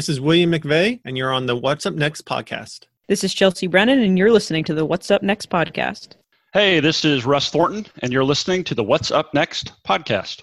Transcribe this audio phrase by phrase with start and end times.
[0.00, 2.86] This is William McVeigh, and you're on the What's Up Next podcast.
[3.08, 6.12] This is Chelsea Brennan, and you're listening to the What's Up Next podcast.
[6.54, 10.40] Hey, this is Russ Thornton, and you're listening to the What's Up Next podcast.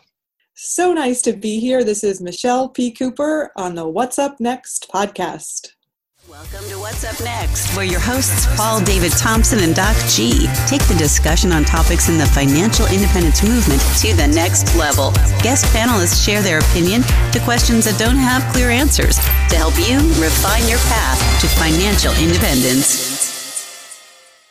[0.53, 1.83] So nice to be here.
[1.83, 2.91] This is Michelle P.
[2.91, 5.69] Cooper on the What's Up Next podcast.
[6.29, 10.85] Welcome to What's Up Next, where your hosts, Paul David Thompson and Doc G, take
[10.89, 15.11] the discussion on topics in the financial independence movement to the next level.
[15.41, 19.99] Guest panelists share their opinion to questions that don't have clear answers to help you
[20.21, 23.15] refine your path to financial independence.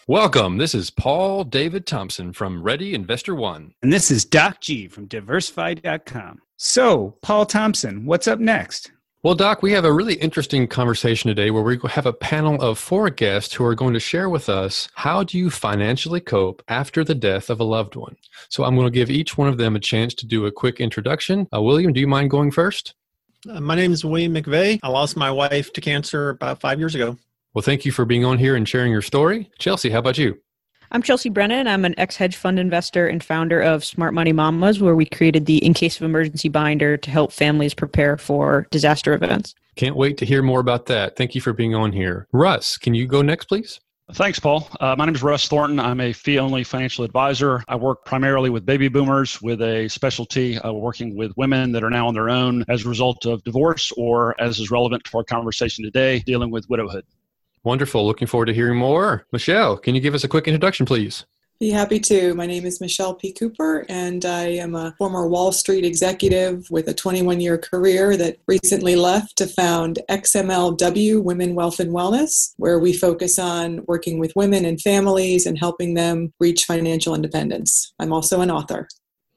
[0.07, 0.57] Welcome.
[0.57, 3.75] This is Paul David Thompson from Ready Investor One.
[3.83, 6.41] And this is Doc G from diversify.com.
[6.57, 8.93] So, Paul Thompson, what's up next?
[9.27, 12.79] Well, Doc, we have a really interesting conversation today where we have a panel of
[12.79, 17.03] four guests who are going to share with us how do you financially cope after
[17.03, 18.15] the death of a loved one.
[18.51, 20.81] So I'm going to give each one of them a chance to do a quick
[20.81, 21.49] introduction.
[21.53, 22.95] Uh, William, do you mind going first?
[23.51, 24.79] Uh, my name is William McVeigh.
[24.85, 27.19] I lost my wife to cancer about five years ago.
[27.53, 29.51] Well, thank you for being on here and sharing your story.
[29.59, 30.41] Chelsea, how about you?
[30.93, 31.67] I'm Chelsea Brennan.
[31.67, 35.47] I'm an ex hedge fund investor and founder of Smart Money Mamas, where we created
[35.47, 39.55] the In Case of Emergency binder to help families prepare for disaster events.
[39.75, 41.17] Can't wait to hear more about that.
[41.17, 42.29] Thank you for being on here.
[42.33, 43.81] Russ, can you go next, please?
[44.13, 44.69] Thanks, Paul.
[44.79, 45.81] Uh, my name is Russ Thornton.
[45.81, 47.65] I'm a fee only financial advisor.
[47.67, 51.91] I work primarily with baby boomers with a specialty uh, working with women that are
[51.91, 55.25] now on their own as a result of divorce or, as is relevant to our
[55.25, 57.05] conversation today, dealing with widowhood.
[57.67, 58.07] Wonderful.
[58.07, 59.27] Looking forward to hearing more.
[59.33, 61.27] Michelle, can you give us a quick introduction, please?
[61.59, 62.33] Be happy to.
[62.35, 63.33] My name is Michelle P.
[63.33, 68.37] Cooper, and I am a former Wall Street executive with a 21 year career that
[68.47, 74.37] recently left to found XMLW Women, Wealth, and Wellness, where we focus on working with
[74.37, 77.93] women and families and helping them reach financial independence.
[77.99, 78.87] I'm also an author.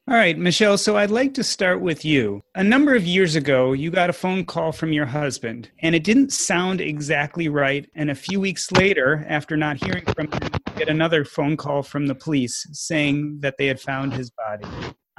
[0.10, 2.42] All right, Michelle, so I'd like to start with you.
[2.56, 6.04] A number of years ago, you got a phone call from your husband, and it
[6.04, 7.88] didn't sound exactly right.
[7.94, 11.84] And a few weeks later, after not hearing from him, you get another phone call
[11.84, 14.66] from the police saying that they had found his body.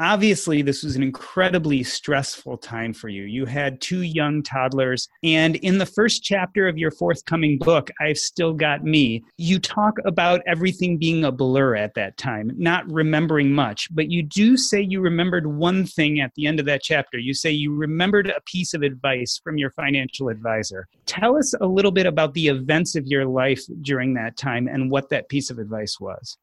[0.00, 3.24] Obviously, this was an incredibly stressful time for you.
[3.24, 5.06] You had two young toddlers.
[5.22, 9.98] And in the first chapter of your forthcoming book, I've Still Got Me, you talk
[10.06, 13.94] about everything being a blur at that time, not remembering much.
[13.94, 17.18] But you do say you remembered one thing at the end of that chapter.
[17.18, 20.88] You say you remembered a piece of advice from your financial advisor.
[21.04, 24.90] Tell us a little bit about the events of your life during that time and
[24.90, 26.38] what that piece of advice was.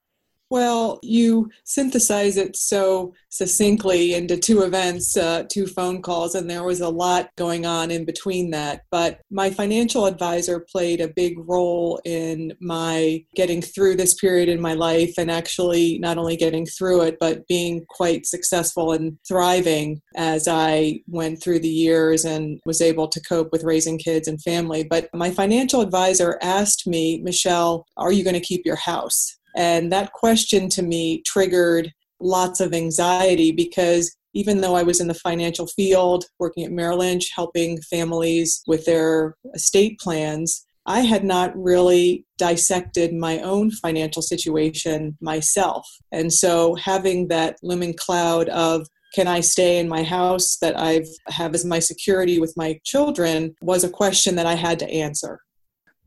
[0.49, 6.63] Well, you synthesize it so succinctly into two events, uh, two phone calls, and there
[6.63, 8.83] was a lot going on in between that.
[8.89, 14.61] But my financial advisor played a big role in my getting through this period in
[14.61, 20.01] my life and actually not only getting through it, but being quite successful and thriving
[20.15, 24.41] as I went through the years and was able to cope with raising kids and
[24.41, 24.85] family.
[24.89, 29.36] But my financial advisor asked me, Michelle, are you going to keep your house?
[29.57, 35.07] And that question to me triggered lots of anxiety because even though I was in
[35.07, 41.23] the financial field, working at Merrill Lynch, helping families with their estate plans, I had
[41.23, 45.87] not really dissected my own financial situation myself.
[46.11, 51.03] And so having that looming cloud of can I stay in my house that I
[51.29, 55.39] have as my security with my children was a question that I had to answer.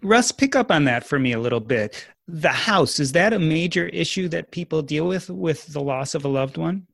[0.02, 2.06] Russ, pick up on that for me a little bit.
[2.32, 6.24] The house, is that a major issue that people deal with with the loss of
[6.24, 6.86] a loved one?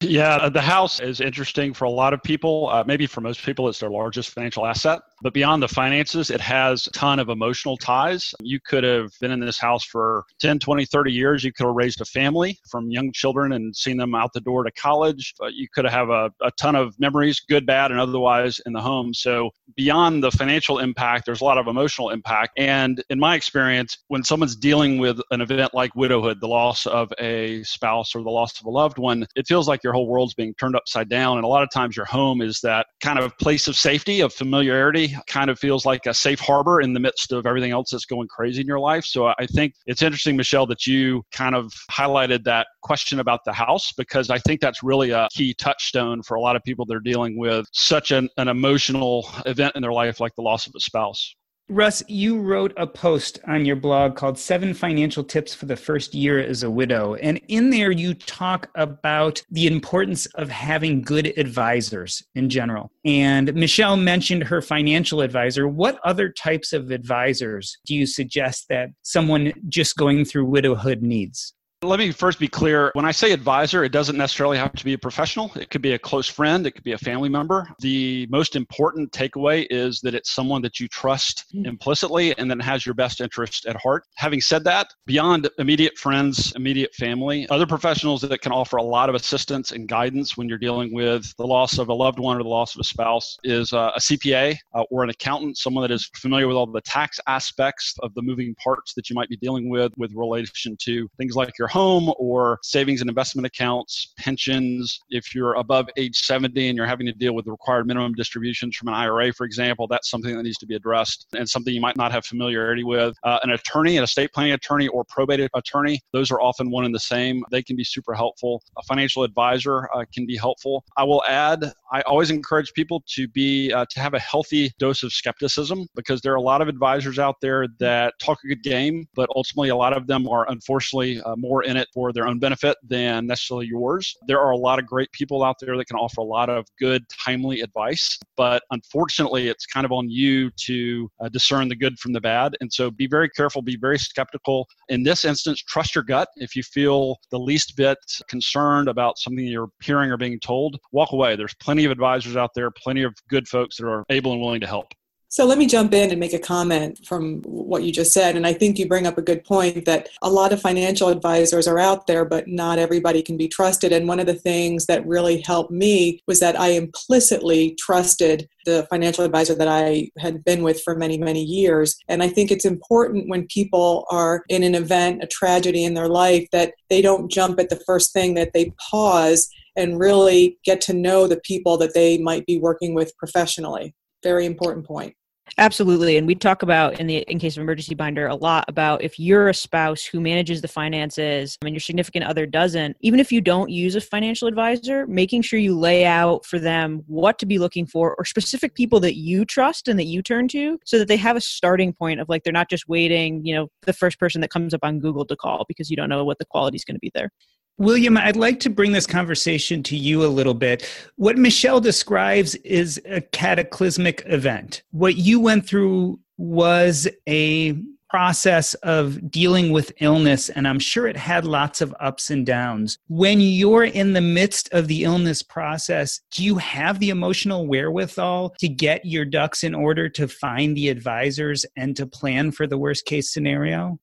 [0.00, 2.68] Yeah, the house is interesting for a lot of people.
[2.70, 5.00] Uh, maybe for most people, it's their largest financial asset.
[5.24, 8.34] But beyond the finances, it has a ton of emotional ties.
[8.42, 11.42] You could have been in this house for 10, 20, 30 years.
[11.42, 14.64] You could have raised a family from young children and seen them out the door
[14.64, 15.32] to college.
[15.50, 19.14] You could have a, a ton of memories, good, bad, and otherwise, in the home.
[19.14, 22.58] So beyond the financial impact, there's a lot of emotional impact.
[22.58, 27.10] And in my experience, when someone's dealing with an event like widowhood, the loss of
[27.18, 30.34] a spouse or the loss of a loved one, it feels like your whole world's
[30.34, 31.38] being turned upside down.
[31.38, 34.30] And a lot of times your home is that kind of place of safety, of
[34.30, 38.06] familiarity, kind of feels like a safe harbor in the midst of everything else that's
[38.06, 39.04] going crazy in your life.
[39.04, 43.52] So I think it's interesting, Michelle, that you kind of highlighted that question about the
[43.52, 46.96] house because I think that's really a key touchstone for a lot of people that
[46.96, 50.72] are dealing with such an, an emotional event in their life like the loss of
[50.76, 51.34] a spouse.
[51.70, 56.14] Russ, you wrote a post on your blog called Seven Financial Tips for the First
[56.14, 57.14] Year as a Widow.
[57.14, 62.92] And in there, you talk about the importance of having good advisors in general.
[63.06, 65.66] And Michelle mentioned her financial advisor.
[65.66, 71.54] What other types of advisors do you suggest that someone just going through widowhood needs?
[71.84, 72.90] Let me first be clear.
[72.94, 75.52] When I say advisor, it doesn't necessarily have to be a professional.
[75.54, 77.68] It could be a close friend, it could be a family member.
[77.80, 81.66] The most important takeaway is that it's someone that you trust hmm.
[81.66, 84.04] implicitly and that has your best interest at heart.
[84.16, 89.10] Having said that, beyond immediate friends, immediate family, other professionals that can offer a lot
[89.10, 92.42] of assistance and guidance when you're dealing with the loss of a loved one or
[92.42, 95.90] the loss of a spouse is uh, a CPA uh, or an accountant, someone that
[95.90, 99.36] is familiar with all the tax aspects of the moving parts that you might be
[99.36, 105.00] dealing with with relation to things like your home or savings and investment accounts, pensions.
[105.10, 108.76] If you're above age 70 and you're having to deal with the required minimum distributions
[108.76, 111.80] from an IRA, for example, that's something that needs to be addressed and something you
[111.80, 113.16] might not have familiarity with.
[113.24, 116.94] Uh, an attorney, an estate planning attorney, or probate attorney, those are often one and
[116.94, 117.42] the same.
[117.50, 118.62] They can be super helpful.
[118.78, 120.84] A financial advisor uh, can be helpful.
[120.96, 125.02] I will add, I always encourage people to be uh, to have a healthy dose
[125.02, 128.62] of skepticism because there are a lot of advisors out there that talk a good
[128.62, 132.38] game, but ultimately a lot of them are unfortunately uh, in it for their own
[132.38, 134.14] benefit than necessarily yours.
[134.26, 136.66] There are a lot of great people out there that can offer a lot of
[136.78, 141.98] good, timely advice, but unfortunately, it's kind of on you to uh, discern the good
[141.98, 142.56] from the bad.
[142.60, 144.66] And so be very careful, be very skeptical.
[144.88, 146.28] In this instance, trust your gut.
[146.36, 147.98] If you feel the least bit
[148.28, 151.36] concerned about something you're hearing or being told, walk away.
[151.36, 154.60] There's plenty of advisors out there, plenty of good folks that are able and willing
[154.60, 154.88] to help.
[155.34, 158.36] So let me jump in and make a comment from what you just said.
[158.36, 161.66] And I think you bring up a good point that a lot of financial advisors
[161.66, 163.90] are out there, but not everybody can be trusted.
[163.90, 168.86] And one of the things that really helped me was that I implicitly trusted the
[168.88, 171.96] financial advisor that I had been with for many, many years.
[172.06, 176.08] And I think it's important when people are in an event, a tragedy in their
[176.08, 180.80] life, that they don't jump at the first thing, that they pause and really get
[180.82, 183.96] to know the people that they might be working with professionally.
[184.22, 185.16] Very important point.
[185.58, 186.16] Absolutely.
[186.16, 189.20] And we talk about in the in case of emergency binder a lot about if
[189.20, 193.40] you're a spouse who manages the finances and your significant other doesn't, even if you
[193.40, 197.58] don't use a financial advisor, making sure you lay out for them what to be
[197.58, 201.08] looking for or specific people that you trust and that you turn to so that
[201.08, 204.18] they have a starting point of like they're not just waiting, you know, the first
[204.18, 206.76] person that comes up on Google to call because you don't know what the quality
[206.76, 207.30] is going to be there.
[207.76, 210.88] William, I'd like to bring this conversation to you a little bit.
[211.16, 214.82] What Michelle describes is a cataclysmic event.
[214.92, 217.76] What you went through was a
[218.14, 222.96] process of dealing with illness, and I'm sure it had lots of ups and downs.
[223.08, 228.54] When you're in the midst of the illness process, do you have the emotional wherewithal
[228.60, 232.78] to get your ducks in order to find the advisors and to plan for the
[232.78, 233.98] worst case scenario?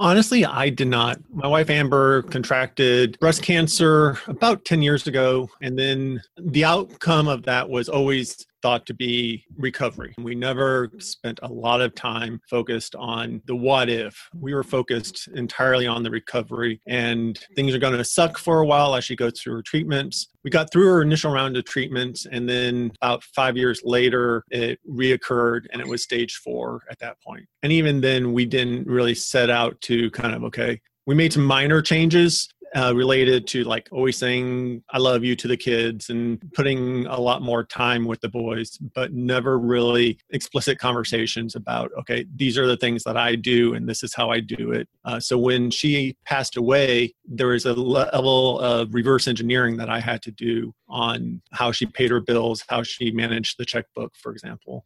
[0.00, 1.18] Honestly, I did not.
[1.32, 5.50] My wife Amber contracted breast cancer about 10 years ago.
[5.60, 10.14] And then the outcome of that was always thought to be recovery.
[10.18, 14.28] We never spent a lot of time focused on the what if.
[14.34, 18.66] We were focused entirely on the recovery, and things are going to suck for a
[18.66, 20.28] while as she goes through her treatments.
[20.44, 24.78] We got through her initial round of treatments, and then about five years later, it
[24.88, 27.46] reoccurred, and it was stage four at that point.
[27.62, 31.44] And even then, we didn't really set out to kind of, okay, we made some
[31.44, 36.40] minor changes uh, related to like always saying I love you to the kids and
[36.52, 42.26] putting a lot more time with the boys, but never really explicit conversations about, okay,
[42.34, 44.88] these are the things that I do and this is how I do it.
[45.04, 50.00] Uh, so when she passed away, there was a level of reverse engineering that I
[50.00, 54.32] had to do on how she paid her bills, how she managed the checkbook, for
[54.32, 54.84] example.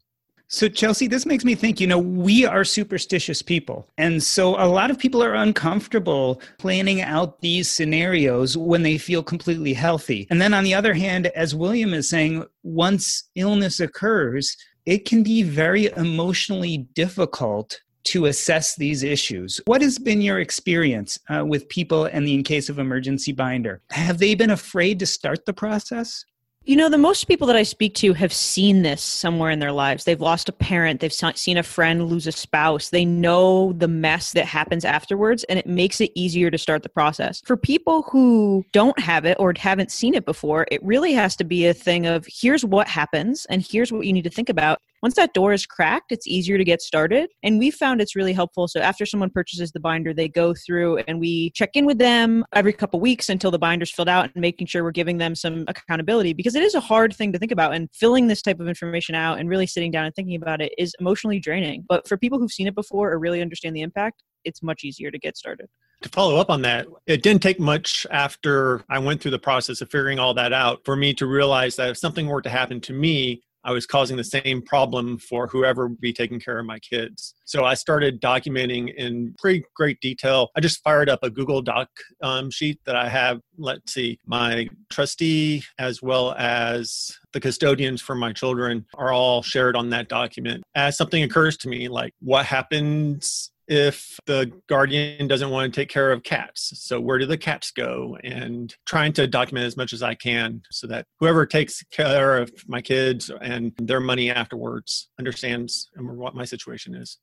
[0.55, 3.89] So, Chelsea, this makes me think you know, we are superstitious people.
[3.97, 9.23] And so a lot of people are uncomfortable planning out these scenarios when they feel
[9.23, 10.27] completely healthy.
[10.29, 14.55] And then on the other hand, as William is saying, once illness occurs,
[14.85, 19.59] it can be very emotionally difficult to assess these issues.
[19.65, 23.81] What has been your experience uh, with people and the in case of emergency binder?
[23.91, 26.27] Have they been afraid to start the process?
[26.65, 29.73] You know, the most people that I speak to have seen this somewhere in their
[29.73, 30.05] lives.
[30.05, 32.91] They've lost a parent, they've seen a friend lose a spouse.
[32.91, 36.89] They know the mess that happens afterwards, and it makes it easier to start the
[36.89, 37.43] process.
[37.45, 41.45] For people who don't have it or haven't seen it before, it really has to
[41.45, 44.81] be a thing of here's what happens, and here's what you need to think about
[45.03, 47.29] once that door is cracked, it's easier to get started.
[47.43, 48.69] And we found it's really helpful.
[48.69, 52.45] So after someone purchases the binder, they go through and we check in with them
[52.55, 55.65] every couple weeks until the binder's filled out and making sure we're giving them some
[55.67, 57.75] accountability because it is a hard thing to think about.
[57.75, 60.73] And filling this type of information out and really sitting down and thinking about it
[60.79, 61.85] is emotionally draining.
[61.89, 65.11] But for people who've seen it before or really understand the impact, it's much easier
[65.11, 65.67] to get started.
[66.03, 69.81] To follow up on that, it didn't take much after I went through the process
[69.81, 72.81] of figuring all that out for me to realize that if something were to happen
[72.83, 76.67] to me, I was causing the same problem for whoever would be taking care of
[76.67, 77.35] my kids.
[77.45, 80.51] So I started documenting in pretty great detail.
[80.57, 81.89] I just fired up a Google Doc
[82.23, 88.15] um, sheet that I have, let's see, my trustee as well as the custodians for
[88.15, 90.65] my children are all shared on that document.
[90.75, 95.89] As something occurs to me, like what happens if the guardian doesn't want to take
[95.89, 96.73] care of cats.
[96.77, 98.17] So, where do the cats go?
[98.23, 102.51] And trying to document as much as I can so that whoever takes care of
[102.67, 107.19] my kids and their money afterwards understands what my situation is.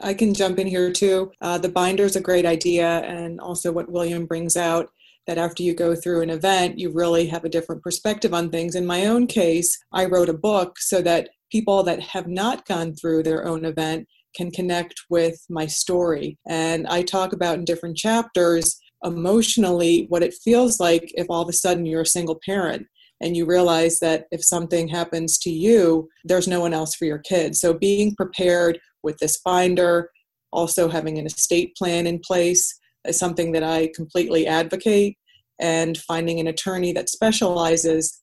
[0.00, 1.32] I can jump in here too.
[1.40, 4.90] Uh, the binder is a great idea, and also what William brings out
[5.26, 8.74] that after you go through an event, you really have a different perspective on things.
[8.74, 12.94] In my own case, I wrote a book so that people that have not gone
[12.94, 16.38] through their own event can connect with my story.
[16.48, 21.48] And I talk about in different chapters emotionally what it feels like if all of
[21.48, 22.86] a sudden you're a single parent
[23.20, 27.18] and you realize that if something happens to you, there's no one else for your
[27.18, 27.60] kids.
[27.60, 30.10] So being prepared with this binder,
[30.52, 35.16] also having an estate plan in place is something that I completely advocate,
[35.60, 38.20] and finding an attorney that specializes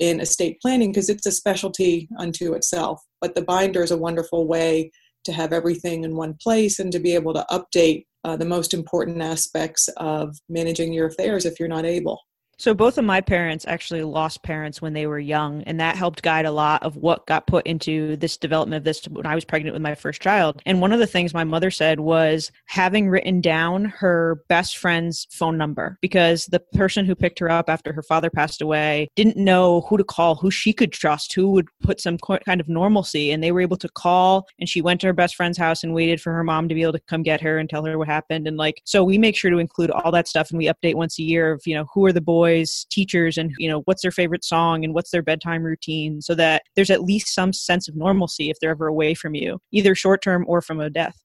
[0.00, 3.02] in estate planning because it's a specialty unto itself.
[3.20, 4.90] But the binder is a wonderful way
[5.28, 8.72] to have everything in one place and to be able to update uh, the most
[8.72, 12.18] important aspects of managing your affairs if you're not able.
[12.58, 16.22] So both of my parents actually lost parents when they were young, and that helped
[16.22, 19.44] guide a lot of what got put into this development of this when I was
[19.44, 20.60] pregnant with my first child.
[20.66, 25.28] And one of the things my mother said was having written down her best friend's
[25.30, 29.36] phone number because the person who picked her up after her father passed away didn't
[29.36, 33.30] know who to call, who she could trust, who would put some kind of normalcy,
[33.30, 34.48] and they were able to call.
[34.58, 36.82] And she went to her best friend's house and waited for her mom to be
[36.82, 38.48] able to come get her and tell her what happened.
[38.48, 41.20] And like, so we make sure to include all that stuff, and we update once
[41.20, 44.02] a year of you know who are the boys boys teachers and you know what's
[44.02, 47.88] their favorite song and what's their bedtime routine so that there's at least some sense
[47.88, 51.16] of normalcy if they're ever away from you either short term or from a death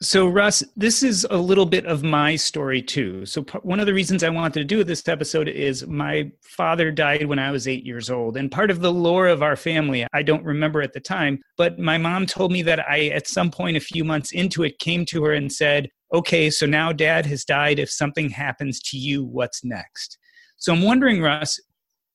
[0.00, 3.24] so, Russ, this is a little bit of my story too.
[3.24, 7.26] So, one of the reasons I wanted to do this episode is my father died
[7.26, 8.36] when I was eight years old.
[8.36, 11.78] And part of the lore of our family, I don't remember at the time, but
[11.78, 15.04] my mom told me that I, at some point a few months into it, came
[15.06, 17.78] to her and said, Okay, so now dad has died.
[17.78, 20.18] If something happens to you, what's next?
[20.62, 21.58] So I'm wondering, Russ,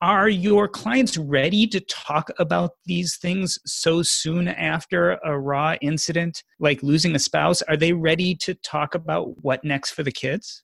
[0.00, 6.42] are your clients ready to talk about these things so soon after a raw incident
[6.58, 7.60] like losing a spouse?
[7.60, 10.62] Are they ready to talk about what next for the kids?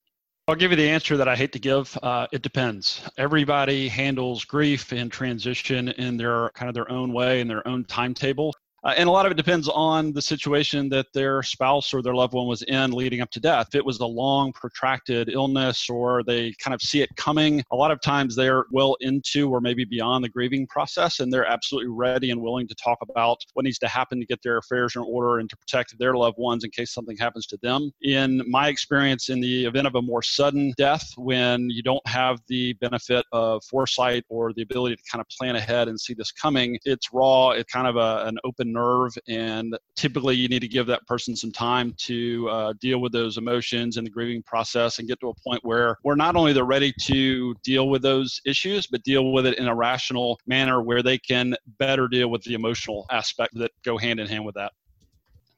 [0.49, 1.99] I'll give you the answer that I hate to give.
[2.03, 3.03] Uh, it depends.
[3.19, 7.85] Everybody handles grief and transition in their kind of their own way and their own
[7.85, 8.55] timetable.
[8.85, 12.15] Uh, and a lot of it depends on the situation that their spouse or their
[12.15, 13.69] loved one was in leading up to death.
[13.69, 17.77] If it was a long, protracted illness or they kind of see it coming, a
[17.77, 21.91] lot of times they're well into or maybe beyond the grieving process and they're absolutely
[21.91, 25.03] ready and willing to talk about what needs to happen to get their affairs in
[25.03, 27.91] order and to protect their loved ones in case something happens to them.
[28.03, 32.41] In my experience, in the event of a more sudden death, when you don't have
[32.49, 36.33] the benefit of foresight or the ability to kind of plan ahead and see this
[36.33, 40.69] coming, it's raw, it's kind of a, an open nerve and typically you need to
[40.69, 44.99] give that person some time to uh, deal with those emotions and the grieving process
[44.99, 48.41] and get to a point where we're not only they're ready to deal with those
[48.45, 52.43] issues but deal with it in a rational manner where they can better deal with
[52.43, 54.73] the emotional aspect that go hand in hand with that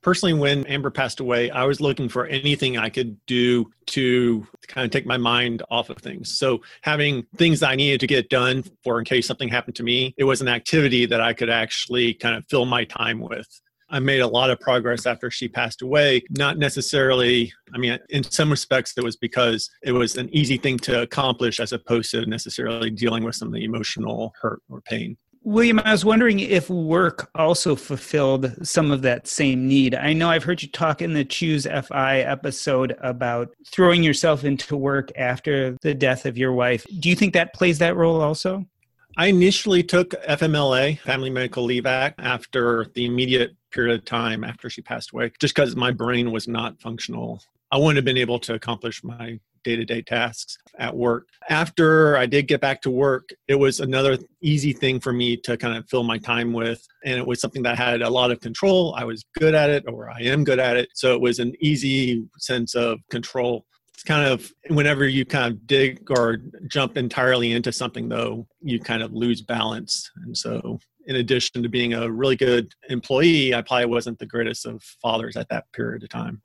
[0.07, 4.85] personally when amber passed away i was looking for anything i could do to kind
[4.85, 8.63] of take my mind off of things so having things i needed to get done
[8.85, 12.15] for in case something happened to me it was an activity that i could actually
[12.15, 13.49] kind of fill my time with
[13.89, 16.25] I made a lot of progress after she passed away.
[16.31, 20.77] Not necessarily, I mean, in some respects, it was because it was an easy thing
[20.79, 25.17] to accomplish as opposed to necessarily dealing with some of the emotional hurt or pain
[25.47, 29.95] William, I was wondering if work also fulfilled some of that same need.
[29.95, 34.77] I know I've heard you talk in the Choose FI episode about throwing yourself into
[34.77, 36.85] work after the death of your wife.
[36.99, 38.67] Do you think that plays that role also?
[39.17, 44.69] I initially took FMLA, Family Medical Leave Act, after the immediate period of time after
[44.69, 47.41] she passed away, just because my brain was not functional.
[47.71, 51.29] I wouldn't have been able to accomplish my day to day tasks at work.
[51.51, 55.57] After I did get back to work, it was another easy thing for me to
[55.57, 56.87] kind of fill my time with.
[57.05, 58.95] And it was something that had a lot of control.
[58.97, 60.91] I was good at it, or I am good at it.
[60.95, 63.67] So it was an easy sense of control.
[63.93, 68.79] It's kind of whenever you kind of dig or jump entirely into something, though, you
[68.79, 70.09] kind of lose balance.
[70.25, 74.65] And so in addition to being a really good employee, I probably wasn't the greatest
[74.65, 76.43] of fathers at that period of time.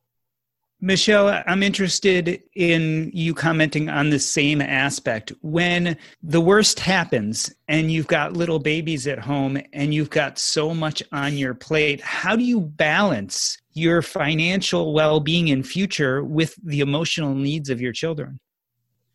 [0.84, 5.32] Michelle, I'm interested in you commenting on the same aspect.
[5.42, 10.74] When the worst happens and you've got little babies at home and you've got so
[10.74, 16.56] much on your plate, how do you balance your financial well being and future with
[16.64, 18.40] the emotional needs of your children?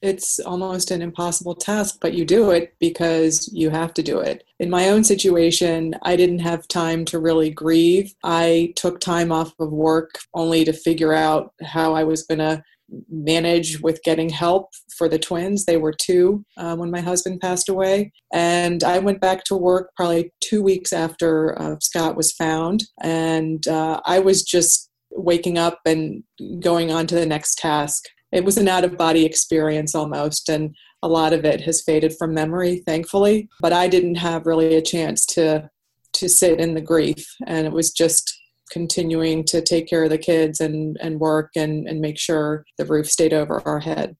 [0.02, 4.44] It's almost an impossible task, but you do it because you have to do it.
[4.58, 8.14] In my own situation, I didn't have time to really grieve.
[8.22, 12.62] I took time off of work only to figure out how I was going to
[13.10, 15.64] manage with getting help for the twins.
[15.64, 18.12] They were two uh, when my husband passed away.
[18.32, 22.84] And I went back to work probably two weeks after uh, Scott was found.
[23.02, 26.22] And uh, I was just waking up and
[26.60, 30.74] going on to the next task it was an out of body experience almost and
[31.02, 34.82] a lot of it has faded from memory thankfully but i didn't have really a
[34.82, 35.68] chance to
[36.12, 38.32] to sit in the grief and it was just
[38.70, 42.84] continuing to take care of the kids and and work and and make sure the
[42.84, 44.16] roof stayed over our head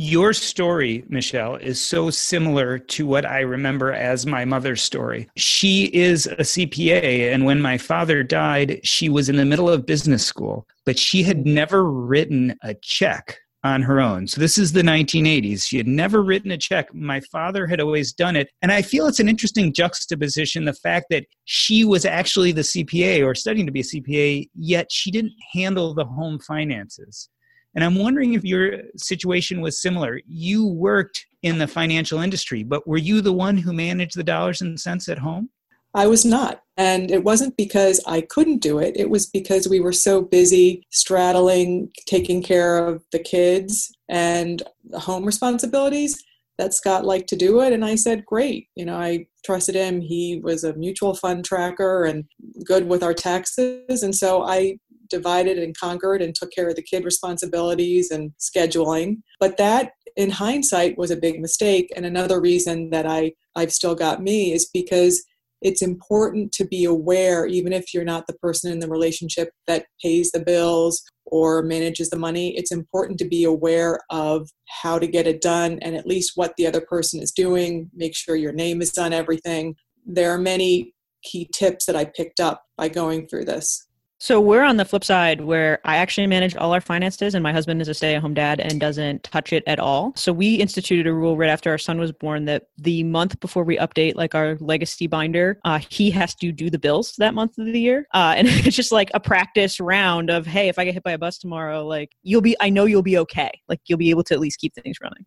[0.00, 5.28] your story, Michelle, is so similar to what I remember as my mother's story.
[5.36, 9.86] She is a CPA, and when my father died, she was in the middle of
[9.86, 14.26] business school, but she had never written a check on her own.
[14.26, 15.66] So this is the 1980s.
[15.66, 16.92] She had never written a check.
[16.94, 18.48] My father had always done it.
[18.62, 23.24] And I feel it's an interesting juxtaposition the fact that she was actually the CPA
[23.24, 27.28] or studying to be a CPA, yet she didn't handle the home finances.
[27.74, 30.20] And I'm wondering if your situation was similar.
[30.26, 34.62] You worked in the financial industry, but were you the one who managed the dollars
[34.62, 35.50] and cents at home?
[35.98, 36.62] I was not.
[36.76, 40.86] And it wasn't because I couldn't do it, it was because we were so busy
[40.90, 44.62] straddling taking care of the kids and
[44.94, 46.22] home responsibilities
[46.56, 47.72] that Scott liked to do it.
[47.72, 48.68] And I said, Great.
[48.76, 50.00] You know, I trusted him.
[50.00, 52.26] He was a mutual fund tracker and
[52.64, 54.04] good with our taxes.
[54.04, 54.78] And so I
[55.10, 59.22] divided and conquered and took care of the kid responsibilities and scheduling.
[59.40, 61.90] But that in hindsight was a big mistake.
[61.96, 65.24] And another reason that I, I've still got me is because
[65.60, 69.86] it's important to be aware, even if you're not the person in the relationship that
[70.02, 74.48] pays the bills or manages the money, it's important to be aware of
[74.82, 77.90] how to get it done and at least what the other person is doing.
[77.94, 79.74] Make sure your name is on everything.
[80.06, 83.87] There are many key tips that I picked up by going through this.
[84.20, 87.52] So we're on the flip side where I actually manage all our finances and my
[87.52, 90.12] husband is a stay-at-home dad and doesn't touch it at all.
[90.16, 93.62] So we instituted a rule right after our son was born that the month before
[93.62, 97.58] we update like our legacy binder, uh, he has to do the bills that month
[97.58, 98.08] of the year.
[98.12, 101.12] Uh, and it's just like a practice round of, hey, if I get hit by
[101.12, 103.52] a bus tomorrow, like you'll be, I know you'll be okay.
[103.68, 105.26] Like you'll be able to at least keep things running.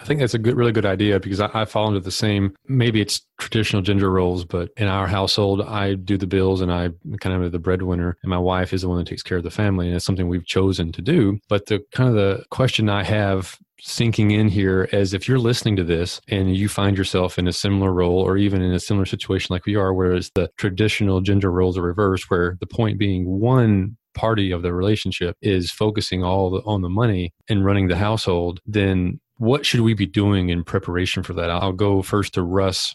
[0.00, 2.54] I think that's a good, really good idea because I, I, fall into the same.
[2.66, 6.90] Maybe it's traditional gender roles, but in our household, I do the bills and I
[7.20, 9.50] kind of the breadwinner, and my wife is the one that takes care of the
[9.50, 11.38] family, and it's something we've chosen to do.
[11.48, 15.76] But the kind of the question I have sinking in here as if you're listening
[15.76, 19.04] to this and you find yourself in a similar role or even in a similar
[19.04, 23.26] situation like we are, whereas the traditional gender roles are reversed, where the point being
[23.40, 27.96] one party of the relationship is focusing all the, on the money and running the
[27.96, 31.50] household, then what should we be doing in preparation for that?
[31.50, 32.94] I'll go first to Russ.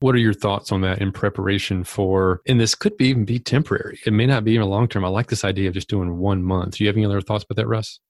[0.00, 2.40] What are your thoughts on that in preparation for?
[2.46, 3.98] And this could be even be temporary.
[4.04, 5.04] It may not be even long term.
[5.04, 6.76] I like this idea of just doing one month.
[6.76, 8.00] Do you have any other thoughts about that, Russ?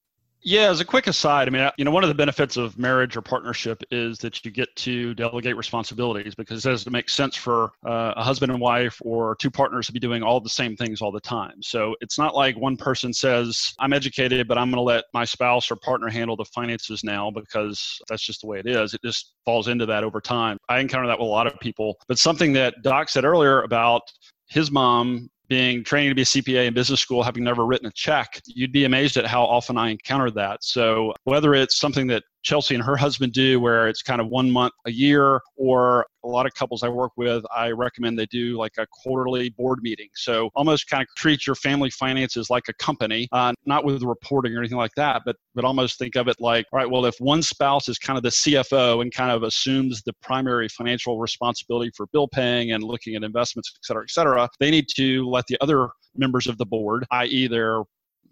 [0.43, 3.17] Yeah, as a quick aside, I mean, you know, one of the benefits of marriage
[3.17, 7.73] or partnership is that you get to delegate responsibilities because it doesn't make sense for
[7.85, 11.03] uh, a husband and wife or two partners to be doing all the same things
[11.03, 11.61] all the time.
[11.63, 15.25] So it's not like one person says, I'm educated, but I'm going to let my
[15.25, 18.95] spouse or partner handle the finances now because that's just the way it is.
[18.95, 20.59] It just falls into that over time.
[20.69, 21.99] I encounter that with a lot of people.
[22.07, 24.03] But something that Doc said earlier about
[24.49, 27.93] his mom being training to be a CPA in business school, having never written a
[27.93, 30.63] check, you'd be amazed at how often I encounter that.
[30.65, 34.49] So whether it's something that Chelsea and her husband do, where it's kind of one
[34.49, 38.57] month a year, or a lot of couples I work with, I recommend they do
[38.57, 40.09] like a quarterly board meeting.
[40.15, 44.55] So almost kind of treat your family finances like a company, uh, not with reporting
[44.55, 47.17] or anything like that, but but almost think of it like, all right, well, if
[47.19, 51.91] one spouse is kind of the CFO and kind of assumes the primary financial responsibility
[51.97, 55.47] for bill paying and looking at investments, et cetera, et cetera, they need to let
[55.49, 57.83] the other members of the board, i.e., their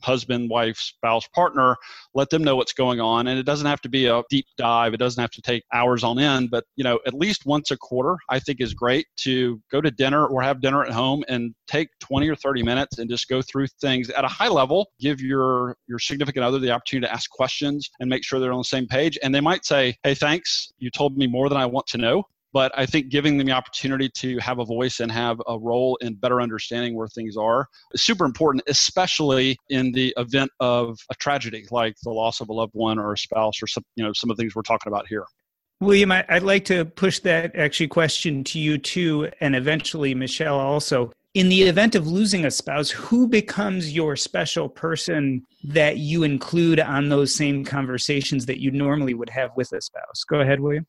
[0.03, 1.77] husband, wife, spouse, partner,
[2.15, 3.27] let them know what's going on.
[3.27, 4.95] And it doesn't have to be a deep dive.
[4.95, 7.77] It doesn't have to take hours on end, but you know, at least once a
[7.77, 11.55] quarter, I think is great to go to dinner or have dinner at home and
[11.67, 15.21] take 20 or 30 minutes and just go through things at a high level, give
[15.21, 18.65] your your significant other the opportunity to ask questions and make sure they're on the
[18.65, 19.19] same page.
[19.23, 20.73] And they might say, Hey, thanks.
[20.79, 22.25] You told me more than I want to know
[22.55, 25.97] but I think giving them the opportunity to have a voice and have a role
[25.97, 31.15] in better understanding where things are is super important, especially in the event of a
[31.17, 34.13] tragedy like the loss of a loved one or a spouse or some, you know,
[34.15, 35.25] some of the things we're talking about here.
[35.81, 41.11] William, I'd like to push that actually question to you too, and eventually Michelle also.
[41.35, 46.79] In the event of losing a spouse, who becomes your special person that you include
[46.79, 50.23] on those same conversations that you normally would have with a spouse?
[50.29, 50.87] Go ahead, William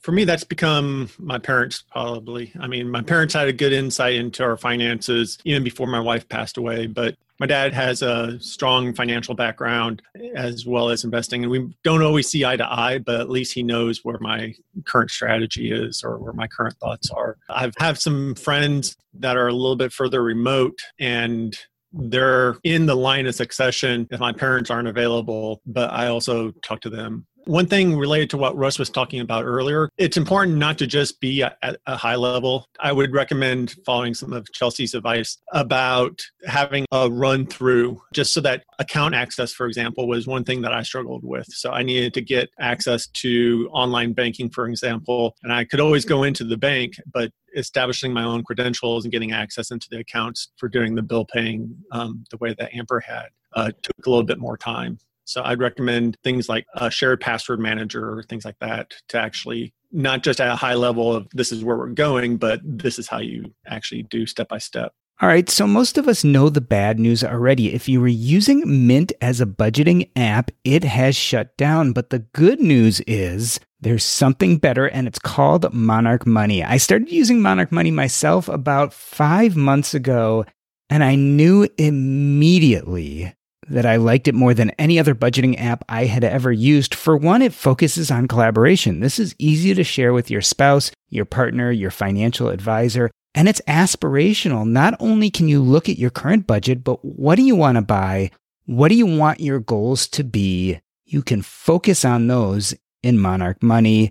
[0.00, 2.52] for me that's become my parents probably.
[2.58, 6.28] I mean my parents had a good insight into our finances even before my wife
[6.28, 10.02] passed away but my dad has a strong financial background
[10.34, 13.54] as well as investing and we don't always see eye to eye but at least
[13.54, 17.36] he knows where my current strategy is or where my current thoughts are.
[17.48, 21.56] I've have some friends that are a little bit further remote and
[21.92, 26.80] they're in the line of succession if my parents aren't available but i also talk
[26.80, 30.78] to them one thing related to what Russ was talking about earlier, it's important not
[30.78, 32.66] to just be at a high level.
[32.78, 38.40] I would recommend following some of Chelsea's advice about having a run through, just so
[38.42, 41.46] that account access, for example, was one thing that I struggled with.
[41.48, 46.04] So I needed to get access to online banking, for example, and I could always
[46.04, 50.52] go into the bank, but establishing my own credentials and getting access into the accounts
[50.56, 54.24] for doing the bill paying um, the way that Amber had uh, took a little
[54.24, 54.98] bit more time.
[55.30, 59.72] So I'd recommend things like a shared password manager or things like that to actually
[59.92, 63.06] not just at a high level of this is where we're going, but this is
[63.06, 64.92] how you actually do step by step.
[65.20, 67.72] All right, so most of us know the bad news already.
[67.72, 71.92] If you were using Mint as a budgeting app, it has shut down.
[71.92, 76.64] But the good news is there's something better, and it's called Monarch Money.
[76.64, 80.44] I started using Monarch Money myself about five months ago,
[80.88, 83.32] and I knew immediately
[83.70, 86.94] that I liked it more than any other budgeting app I had ever used.
[86.94, 89.00] For one, it focuses on collaboration.
[89.00, 93.62] This is easy to share with your spouse, your partner, your financial advisor, and it's
[93.68, 94.68] aspirational.
[94.68, 97.82] Not only can you look at your current budget, but what do you want to
[97.82, 98.30] buy?
[98.66, 100.80] What do you want your goals to be?
[101.04, 104.10] You can focus on those in Monarch Money.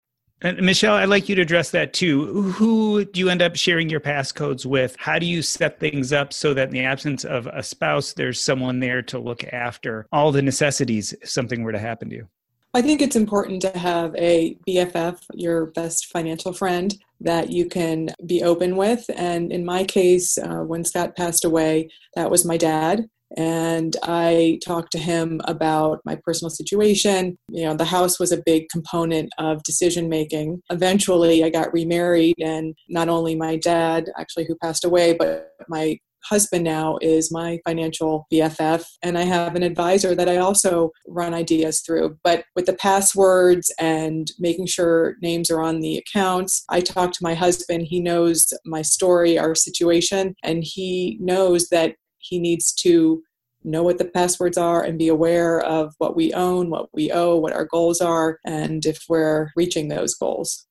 [0.43, 2.41] And Michelle, I'd like you to address that too.
[2.53, 4.95] Who do you end up sharing your passcodes with?
[4.97, 8.41] How do you set things up so that in the absence of a spouse, there's
[8.41, 12.27] someone there to look after all the necessities if something were to happen to you?
[12.73, 18.09] I think it's important to have a BFF, your best financial friend, that you can
[18.25, 19.05] be open with.
[19.15, 24.59] And in my case, uh, when Scott passed away, that was my dad and I
[24.65, 27.37] talked to him about my personal situation.
[27.49, 30.61] You know, the house was a big component of decision making.
[30.69, 35.97] Eventually, I got remarried, and not only my dad, actually, who passed away, but my
[36.23, 41.33] husband now is my financial BFF, and I have an advisor that I also run
[41.33, 42.17] ideas through.
[42.23, 47.23] But with the passwords and making sure names are on the accounts, I talk to
[47.23, 47.87] my husband.
[47.89, 53.21] He knows my story, our situation, and he knows that he needs to
[53.63, 57.35] know what the passwords are and be aware of what we own, what we owe,
[57.35, 60.67] what our goals are, and if we're reaching those goals.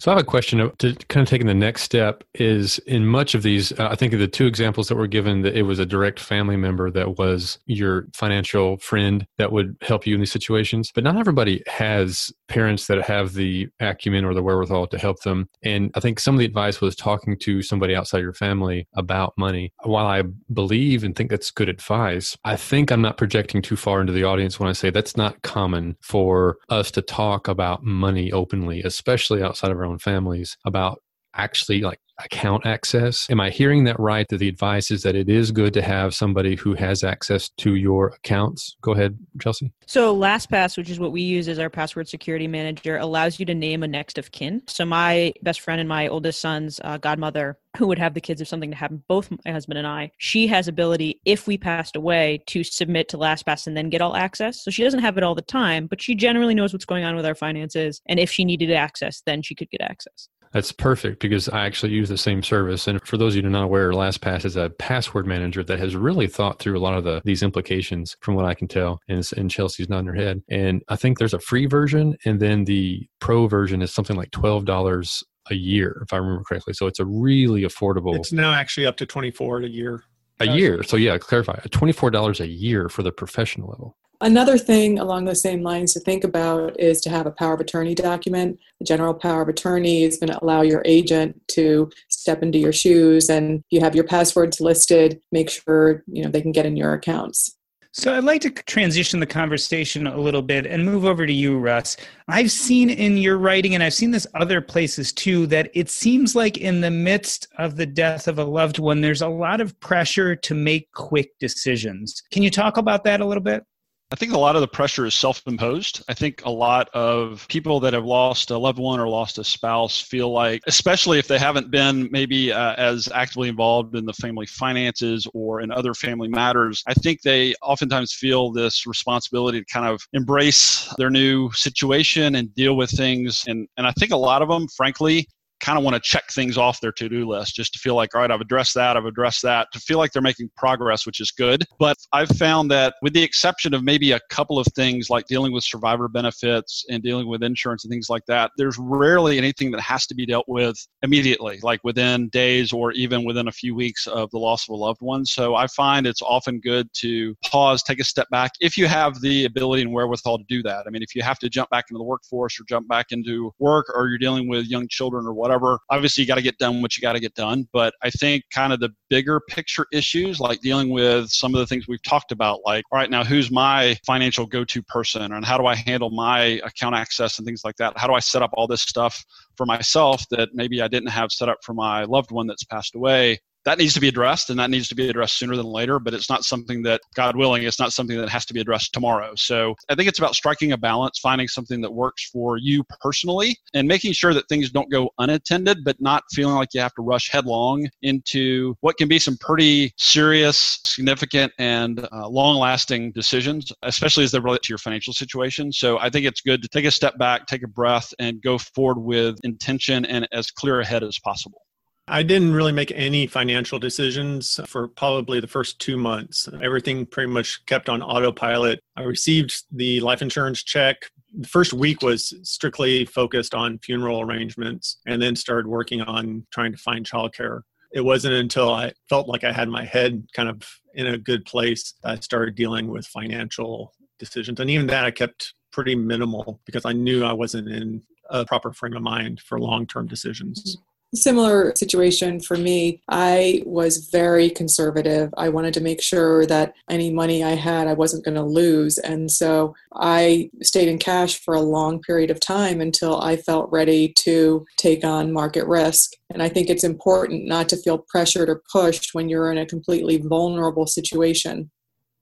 [0.00, 3.34] So I have a question to kind of taking the next step is in much
[3.34, 5.80] of these, uh, I think of the two examples that were given that it was
[5.80, 10.30] a direct family member that was your financial friend that would help you in these
[10.30, 10.92] situations.
[10.94, 15.48] But not everybody has parents that have the acumen or the wherewithal to help them.
[15.64, 19.34] And I think some of the advice was talking to somebody outside your family about
[19.36, 19.72] money.
[19.82, 24.00] While I believe and think that's good advice, I think I'm not projecting too far
[24.00, 28.30] into the audience when I say that's not common for us to talk about money
[28.30, 31.00] openly, especially outside of our own families about
[31.34, 33.28] actually like account access.
[33.30, 34.26] Am I hearing that right?
[34.28, 37.76] That the advice is that it is good to have somebody who has access to
[37.76, 38.76] your accounts?
[38.82, 39.72] Go ahead, Chelsea.
[39.86, 43.54] So, LastPass, which is what we use as our password security manager, allows you to
[43.54, 44.62] name a next of kin.
[44.66, 48.40] So, my best friend and my oldest son's uh, godmother, who would have the kids
[48.40, 51.96] if something to happen, both my husband and I, she has ability, if we passed
[51.96, 54.62] away, to submit to LastPass and then get all access.
[54.62, 57.14] So, she doesn't have it all the time, but she generally knows what's going on
[57.14, 58.02] with our finances.
[58.06, 60.28] And if she needed access, then she could get access.
[60.52, 62.86] That's perfect because I actually use the same service.
[62.86, 65.78] And for those of you who are not aware, LastPass is a password manager that
[65.78, 69.00] has really thought through a lot of the these implications from what I can tell.
[69.08, 70.42] And, and Chelsea's nodding her head.
[70.48, 74.30] And I think there's a free version and then the pro version is something like
[74.30, 76.74] $12 a year, if I remember correctly.
[76.74, 78.14] So it's a really affordable.
[78.16, 80.02] It's now actually up to 24 a year.
[80.40, 80.82] A year.
[80.84, 81.56] So yeah, clarify.
[81.56, 83.96] $24 a year for the professional level.
[84.20, 87.60] Another thing along those same lines to think about is to have a power of
[87.60, 88.58] attorney document.
[88.80, 92.72] The general power of attorney is going to allow your agent to step into your
[92.72, 96.76] shoes and you have your passwords listed, make sure, you know, they can get in
[96.76, 97.54] your accounts.
[97.92, 101.56] So I'd like to transition the conversation a little bit and move over to you,
[101.58, 101.96] Russ.
[102.26, 106.34] I've seen in your writing, and I've seen this other places too, that it seems
[106.34, 109.78] like in the midst of the death of a loved one, there's a lot of
[109.80, 112.22] pressure to make quick decisions.
[112.30, 113.64] Can you talk about that a little bit?
[114.10, 116.02] I think a lot of the pressure is self imposed.
[116.08, 119.44] I think a lot of people that have lost a loved one or lost a
[119.44, 124.14] spouse feel like, especially if they haven't been maybe uh, as actively involved in the
[124.14, 129.66] family finances or in other family matters, I think they oftentimes feel this responsibility to
[129.66, 133.44] kind of embrace their new situation and deal with things.
[133.46, 135.28] And, and I think a lot of them, frankly,
[135.60, 138.20] kind of want to check things off their to-do list just to feel like all
[138.20, 141.30] right i've addressed that i've addressed that to feel like they're making progress which is
[141.30, 141.64] good.
[141.78, 145.52] But i've found that with the exception of maybe a couple of things like dealing
[145.52, 149.80] with survivor benefits and dealing with insurance and things like that there's rarely anything that
[149.80, 154.06] has to be dealt with immediately like within days or even within a few weeks
[154.06, 155.24] of the loss of a loved one.
[155.24, 159.20] So i find it's often good to pause take a step back if you have
[159.20, 160.84] the ability and wherewithal to do that.
[160.86, 163.52] I mean if you have to jump back into the workforce or jump back into
[163.58, 165.80] work or you're dealing with young children or whatever whatever.
[165.90, 167.66] Obviously, you got to get done what you got to get done.
[167.72, 171.66] But I think kind of the bigger picture issues, like dealing with some of the
[171.66, 175.32] things we've talked about, like, all right, now who's my financial go to person?
[175.32, 177.96] And how do I handle my account access and things like that?
[177.96, 179.24] How do I set up all this stuff
[179.56, 182.94] for myself that maybe I didn't have set up for my loved one that's passed
[182.94, 183.38] away?
[183.64, 186.14] That needs to be addressed and that needs to be addressed sooner than later but
[186.14, 189.32] it's not something that god willing it's not something that has to be addressed tomorrow.
[189.36, 193.56] So i think it's about striking a balance finding something that works for you personally
[193.74, 197.02] and making sure that things don't go unattended but not feeling like you have to
[197.02, 203.72] rush headlong into what can be some pretty serious significant and uh, long lasting decisions
[203.82, 205.72] especially as they relate to your financial situation.
[205.72, 208.58] So i think it's good to take a step back take a breath and go
[208.58, 211.62] forward with intention and as clear ahead as possible
[212.08, 216.48] I didn't really make any financial decisions for probably the first two months.
[216.62, 218.80] Everything pretty much kept on autopilot.
[218.96, 221.10] I received the life insurance check.
[221.36, 226.72] The first week was strictly focused on funeral arrangements and then started working on trying
[226.72, 227.62] to find childcare.
[227.92, 230.62] It wasn't until I felt like I had my head kind of
[230.94, 234.60] in a good place I started dealing with financial decisions.
[234.60, 238.72] And even that I kept pretty minimal because I knew I wasn't in a proper
[238.72, 240.78] frame of mind for long term decisions.
[241.14, 243.00] Similar situation for me.
[243.08, 245.32] I was very conservative.
[245.38, 248.98] I wanted to make sure that any money I had, I wasn't going to lose.
[248.98, 253.72] And so I stayed in cash for a long period of time until I felt
[253.72, 256.12] ready to take on market risk.
[256.28, 259.64] And I think it's important not to feel pressured or pushed when you're in a
[259.64, 261.70] completely vulnerable situation.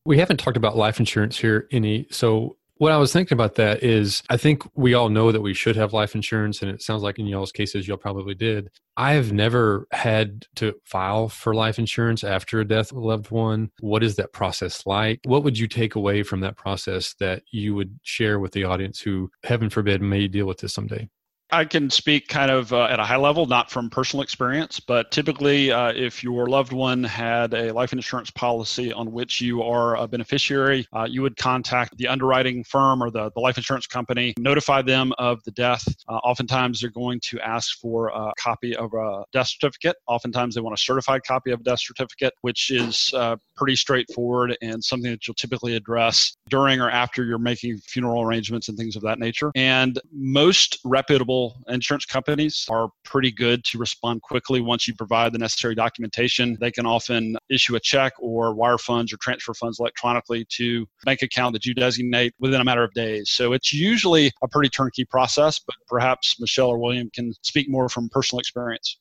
[0.05, 2.07] We haven't talked about life insurance here any.
[2.13, 5.55] So what I was thinking about that is I think we all know that we
[5.55, 8.69] should have life insurance, and it sounds like in y'all's cases, y'all probably did.
[8.97, 13.31] I have never had to file for life insurance after a death of a loved
[13.31, 13.71] one.
[13.81, 15.21] What is that process like?
[15.25, 19.01] What would you take away from that process that you would share with the audience
[19.01, 21.09] who, heaven forbid, may deal with this someday?
[21.51, 25.13] I can speak kind of uh, at a high level, not from personal experience, but
[25.13, 29.97] typically, uh, if your loved one had a life insurance policy on which you are
[29.97, 34.35] a beneficiary, uh, you would contact the underwriting firm or the, the life insurance company,
[34.39, 35.87] notify them of the death.
[36.09, 39.97] Uh, oftentimes, they're going to ask for a copy of a death certificate.
[40.09, 44.57] Oftentimes, they want a certified copy of a death certificate, which is uh, pretty straightforward
[44.63, 48.97] and something that you'll typically address during or after you're making funeral arrangements and things
[48.97, 49.53] of that nature.
[49.55, 51.36] And most reputable
[51.69, 56.57] insurance companies are pretty good to respond quickly once you provide the necessary documentation.
[56.61, 61.23] They can often issue a check or wire funds or transfer funds electronically to bank
[61.23, 63.31] account that you designate within a matter of days.
[63.31, 67.89] So it's usually a pretty turnkey process, but perhaps Michelle or William can speak more
[67.89, 68.99] from personal experience.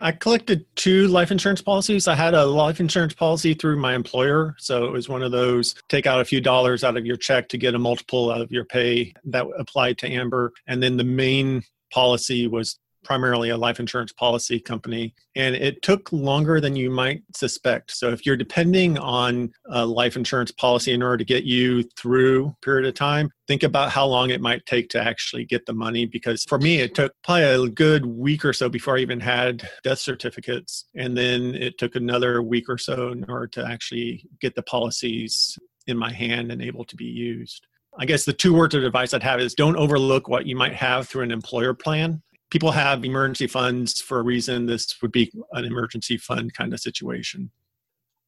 [0.00, 2.06] I collected two life insurance policies.
[2.06, 4.54] I had a life insurance policy through my employer.
[4.58, 7.48] So it was one of those take out a few dollars out of your check
[7.48, 10.52] to get a multiple out of your pay that applied to Amber.
[10.66, 12.78] And then the main policy was
[13.08, 17.90] primarily a life insurance policy company, and it took longer than you might suspect.
[17.90, 22.48] So, if you're depending on a life insurance policy in order to get you through
[22.48, 25.72] a period of time, think about how long it might take to actually get the
[25.72, 26.04] money.
[26.04, 29.66] Because for me, it took probably a good week or so before I even had
[29.82, 34.54] death certificates, and then it took another week or so in order to actually get
[34.54, 37.66] the policies in my hand and able to be used.
[37.98, 40.74] I guess the two words of advice I'd have is don't overlook what you might
[40.74, 44.66] have through an employer plan people have emergency funds for a reason.
[44.66, 47.50] This would be an emergency fund kind of situation.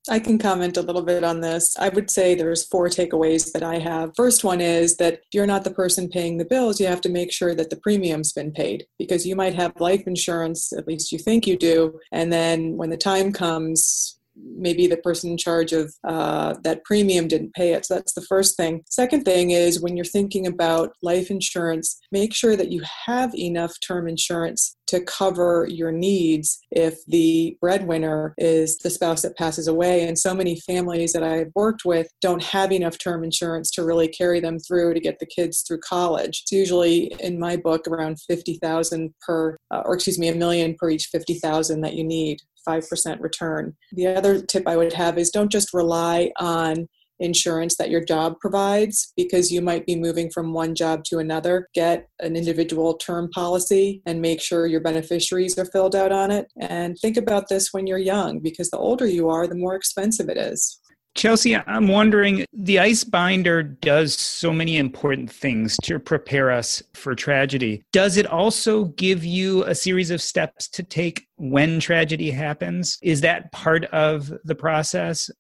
[0.09, 1.77] I can comment a little bit on this.
[1.79, 4.13] I would say there's four takeaways that I have.
[4.17, 7.11] First one is that if you're not the person paying the bills, you have to
[7.11, 11.13] make sure that the premium's been paid because you might have life insurance, at least
[11.13, 15.73] you think you do, and then when the time comes, maybe the person in charge
[15.73, 17.87] of uh, that premium didn't pay it.
[17.87, 18.83] So that's the first thing.
[18.89, 23.75] Second thing is when you're thinking about life insurance, make sure that you have enough
[23.81, 30.07] term insurance to cover your needs if the breadwinner is the spouse that passes away.
[30.07, 34.09] And so many families that I've worked with don't have enough term insurance to really
[34.09, 36.41] carry them through to get the kids through college.
[36.43, 40.91] It's usually in my book around 50,000 per, uh, or excuse me, a million per
[40.91, 42.41] each 50,000 that you need.
[42.69, 43.77] 5% return.
[43.93, 46.89] The other tip I would have is don't just rely on
[47.21, 51.69] insurance that your job provides because you might be moving from one job to another.
[51.75, 56.47] Get an individual term policy and make sure your beneficiaries are filled out on it.
[56.59, 60.29] And think about this when you're young because the older you are, the more expensive
[60.29, 60.80] it is.
[61.15, 67.15] Chelsea, I'm wondering the ICE binder does so many important things to prepare us for
[67.15, 67.83] tragedy.
[67.93, 72.99] Does it also give you a series of steps to take when tragedy happens?
[73.03, 75.31] Is that part of the process?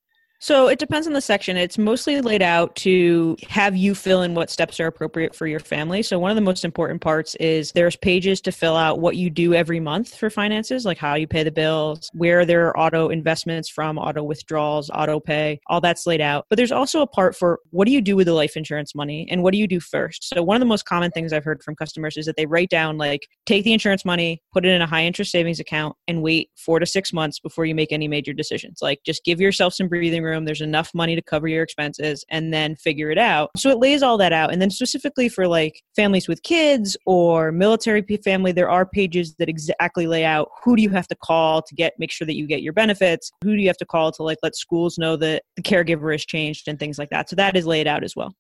[0.42, 1.59] So it depends on the section.
[1.59, 5.61] It's mostly laid out to have you fill in what steps are appropriate for your
[5.61, 6.03] family.
[6.03, 9.29] So one of the most important parts is there's pages to fill out what you
[9.29, 13.11] do every month for finances, like how you pay the bills, where there are auto
[13.11, 16.46] investments from, auto withdrawals, auto pay, all that's laid out.
[16.48, 19.29] But there's also a part for what do you do with the life insurance money
[19.31, 20.25] and what do you do first?
[20.25, 22.71] So one of the most common things I've heard from customers is that they write
[22.71, 26.23] down like take the insurance money, put it in a high interest savings account and
[26.23, 28.79] wait 4 to 6 months before you make any major decisions.
[28.81, 32.24] Like just give yourself some breathing room room, there's enough money to cover your expenses,
[32.31, 33.50] and then figure it out.
[33.56, 34.52] So it lays all that out.
[34.52, 39.48] And then specifically for like families with kids or military family, there are pages that
[39.48, 42.46] exactly lay out who do you have to call to get make sure that you
[42.46, 45.42] get your benefits, who do you have to call to like let schools know that
[45.56, 47.28] the caregiver has changed and things like that.
[47.28, 48.35] So that is laid out as well.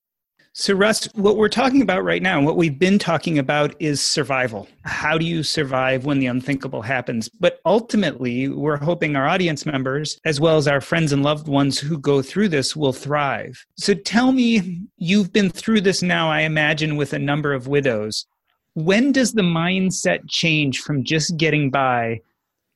[0.52, 4.66] So, Russ, what we're talking about right now, what we've been talking about is survival.
[4.82, 7.28] How do you survive when the unthinkable happens?
[7.28, 11.78] But ultimately, we're hoping our audience members, as well as our friends and loved ones
[11.78, 13.64] who go through this, will thrive.
[13.76, 18.26] So, tell me, you've been through this now, I imagine, with a number of widows.
[18.74, 22.22] When does the mindset change from just getting by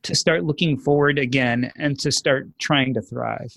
[0.05, 3.53] to start looking forward again and to start trying to thrive?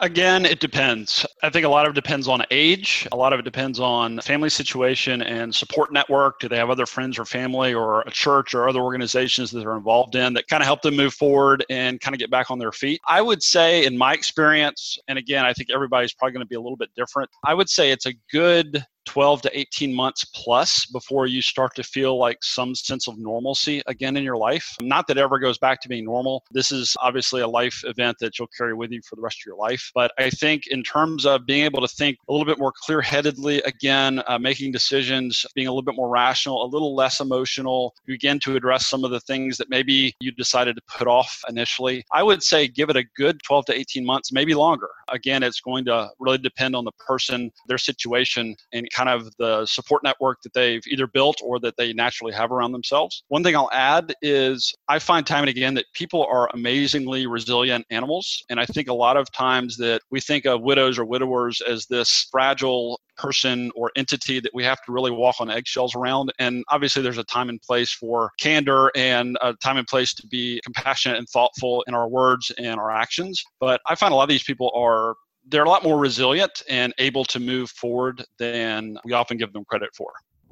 [0.00, 1.26] Again, it depends.
[1.42, 3.08] I think a lot of it depends on age.
[3.10, 6.38] A lot of it depends on family situation and support network.
[6.38, 9.76] Do they have other friends or family or a church or other organizations that they're
[9.76, 12.60] involved in that kind of help them move forward and kind of get back on
[12.60, 13.00] their feet?
[13.08, 16.54] I would say, in my experience, and again, I think everybody's probably going to be
[16.54, 17.28] a little bit different.
[17.44, 21.82] I would say it's a good 12 to 18 months plus before you start to
[21.82, 24.76] feel like some sense of normalcy again in your life.
[24.82, 26.44] Not that it ever goes back to being normal.
[26.50, 29.46] This is obviously a life event that you'll carry with you for the rest of
[29.46, 29.90] your life.
[29.94, 33.00] But I think in terms of being able to think a little bit more clear
[33.00, 37.94] headedly again, uh, making decisions, being a little bit more rational, a little less emotional,
[38.04, 42.04] begin to address some of the things that maybe you decided to put off initially.
[42.12, 44.90] I would say give it a good 12 to 18 months, maybe longer.
[45.08, 49.64] Again, it's going to really depend on the person, their situation, and kind of the
[49.66, 53.22] support network that they've either built or that they naturally have around themselves.
[53.28, 57.86] One thing I'll add is I find time and again that people are amazingly resilient
[57.90, 58.42] animals.
[58.50, 61.86] And I think a lot of times that we think of widows or widowers as
[61.86, 66.32] this fragile person or entity that we have to really walk on eggshells around.
[66.38, 70.26] And obviously, there's a time and place for candor and a time and place to
[70.26, 73.42] be compassionate and thoughtful in our words and our actions.
[73.60, 75.14] But I find a lot of these people are
[75.48, 79.64] they're a lot more resilient and able to move forward than we often give them
[79.64, 80.10] credit for.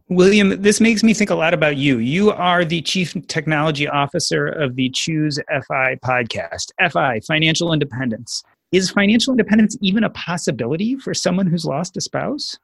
[0.09, 1.99] William, this makes me think a lot about you.
[1.99, 6.71] You are the Chief Technology Officer of the Choose FI podcast.
[6.91, 8.45] FI, Financial Independence.
[8.73, 12.59] Is financial independence even a possibility for someone who's lost a spouse?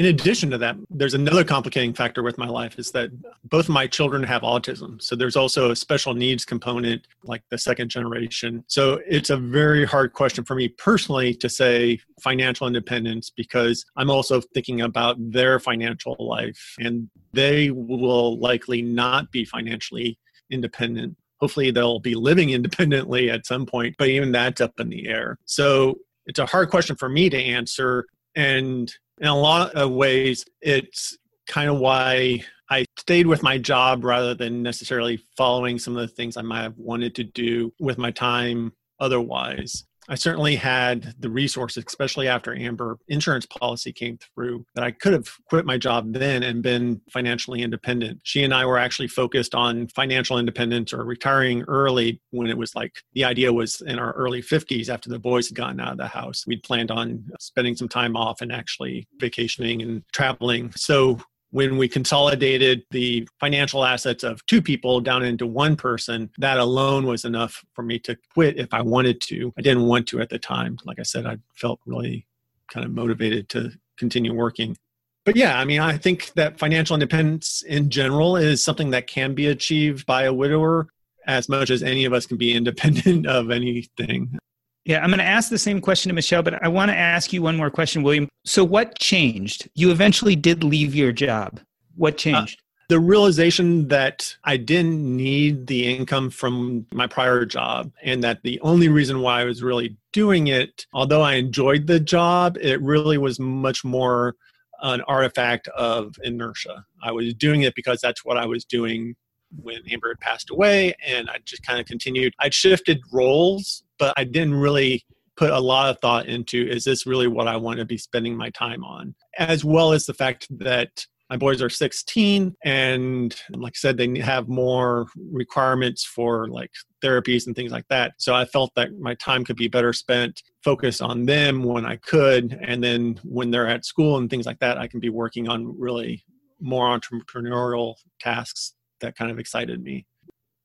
[0.00, 3.10] In addition to that there's another complicating factor with my life is that
[3.44, 5.00] both my children have autism.
[5.02, 8.64] So there's also a special needs component like the second generation.
[8.66, 14.10] So it's a very hard question for me personally to say financial independence because i'm
[14.10, 20.18] also thinking about their financial life and they will likely not be financially
[20.50, 21.14] independent.
[21.40, 25.36] Hopefully they'll be living independently at some point but even that's up in the air.
[25.44, 28.06] So it's a hard question for me to answer.
[28.34, 28.90] And
[29.20, 31.16] in a lot of ways, it's
[31.46, 36.14] kind of why I stayed with my job rather than necessarily following some of the
[36.14, 39.84] things I might have wanted to do with my time otherwise.
[40.08, 45.12] I certainly had the resources, especially after Amber insurance policy came through, that I could
[45.12, 48.20] have quit my job then and been financially independent.
[48.24, 52.74] She and I were actually focused on financial independence or retiring early when it was
[52.74, 55.98] like the idea was in our early 50s after the boys had gotten out of
[55.98, 56.44] the house.
[56.46, 60.72] We'd planned on spending some time off and actually vacationing and traveling.
[60.72, 61.20] So
[61.50, 67.06] when we consolidated the financial assets of two people down into one person, that alone
[67.06, 69.52] was enough for me to quit if I wanted to.
[69.58, 70.78] I didn't want to at the time.
[70.84, 72.26] Like I said, I felt really
[72.72, 74.76] kind of motivated to continue working.
[75.24, 79.34] But yeah, I mean, I think that financial independence in general is something that can
[79.34, 80.88] be achieved by a widower
[81.26, 84.38] as much as any of us can be independent of anything.
[84.84, 87.32] Yeah, I'm going to ask the same question to Michelle, but I want to ask
[87.32, 88.28] you one more question, William.
[88.44, 89.68] So, what changed?
[89.74, 91.60] You eventually did leave your job.
[91.96, 92.58] What uh, changed?
[92.58, 98.42] Uh, the realization that I didn't need the income from my prior job, and that
[98.42, 102.82] the only reason why I was really doing it, although I enjoyed the job, it
[102.82, 104.34] really was much more
[104.82, 106.84] an artifact of inertia.
[107.02, 109.14] I was doing it because that's what I was doing
[109.62, 112.34] when Amber had passed away, and I just kind of continued.
[112.38, 115.04] I'd shifted roles, but I didn't really
[115.36, 118.36] put a lot of thought into is this really what I want to be spending
[118.36, 119.14] my time on?
[119.38, 124.18] As well as the fact that My boys are 16, and like I said, they
[124.18, 126.72] have more requirements for like
[127.04, 128.14] therapies and things like that.
[128.18, 131.96] So I felt that my time could be better spent focus on them when I
[131.96, 132.58] could.
[132.60, 135.78] And then when they're at school and things like that, I can be working on
[135.78, 136.24] really
[136.60, 140.06] more entrepreneurial tasks that kind of excited me.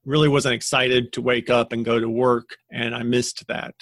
[0.06, 3.74] Really wasn't excited to wake up and go to work, and I missed that.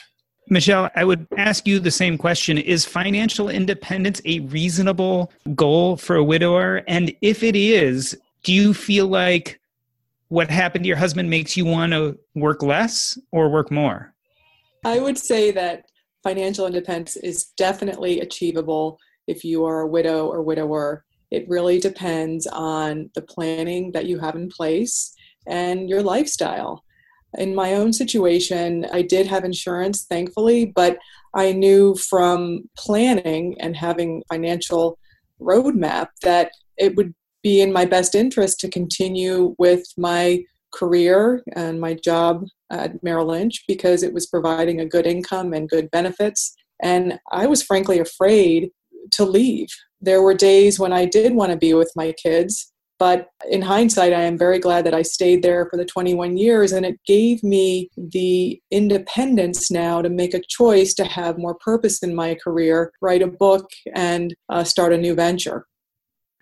[0.49, 2.57] Michelle, I would ask you the same question.
[2.57, 6.84] Is financial independence a reasonable goal for a widower?
[6.88, 9.59] And if it is, do you feel like
[10.28, 14.13] what happened to your husband makes you want to work less or work more?
[14.84, 15.86] I would say that
[16.24, 18.97] financial independence is definitely achievable
[19.28, 21.05] if you are a widow or widower.
[21.32, 25.12] It really depends on the planning that you have in place
[25.48, 26.84] and your lifestyle.
[27.38, 30.98] In my own situation, I did have insurance, thankfully, but
[31.34, 35.00] I knew from planning and having financial
[35.41, 41.80] roadmap that it would be in my best interest to continue with my career and
[41.80, 46.56] my job at Merrill Lynch because it was providing a good income and good benefits.
[46.82, 48.72] And I was frankly afraid
[49.12, 49.68] to leave.
[50.02, 52.72] There were days when I did want to be with my kids,
[53.04, 56.72] but in hindsight, I am very glad that I stayed there for the 21 years,
[56.72, 62.01] and it gave me the independence now to make a choice to have more purpose
[62.01, 65.66] in my career, write a book, and uh, start a new venture.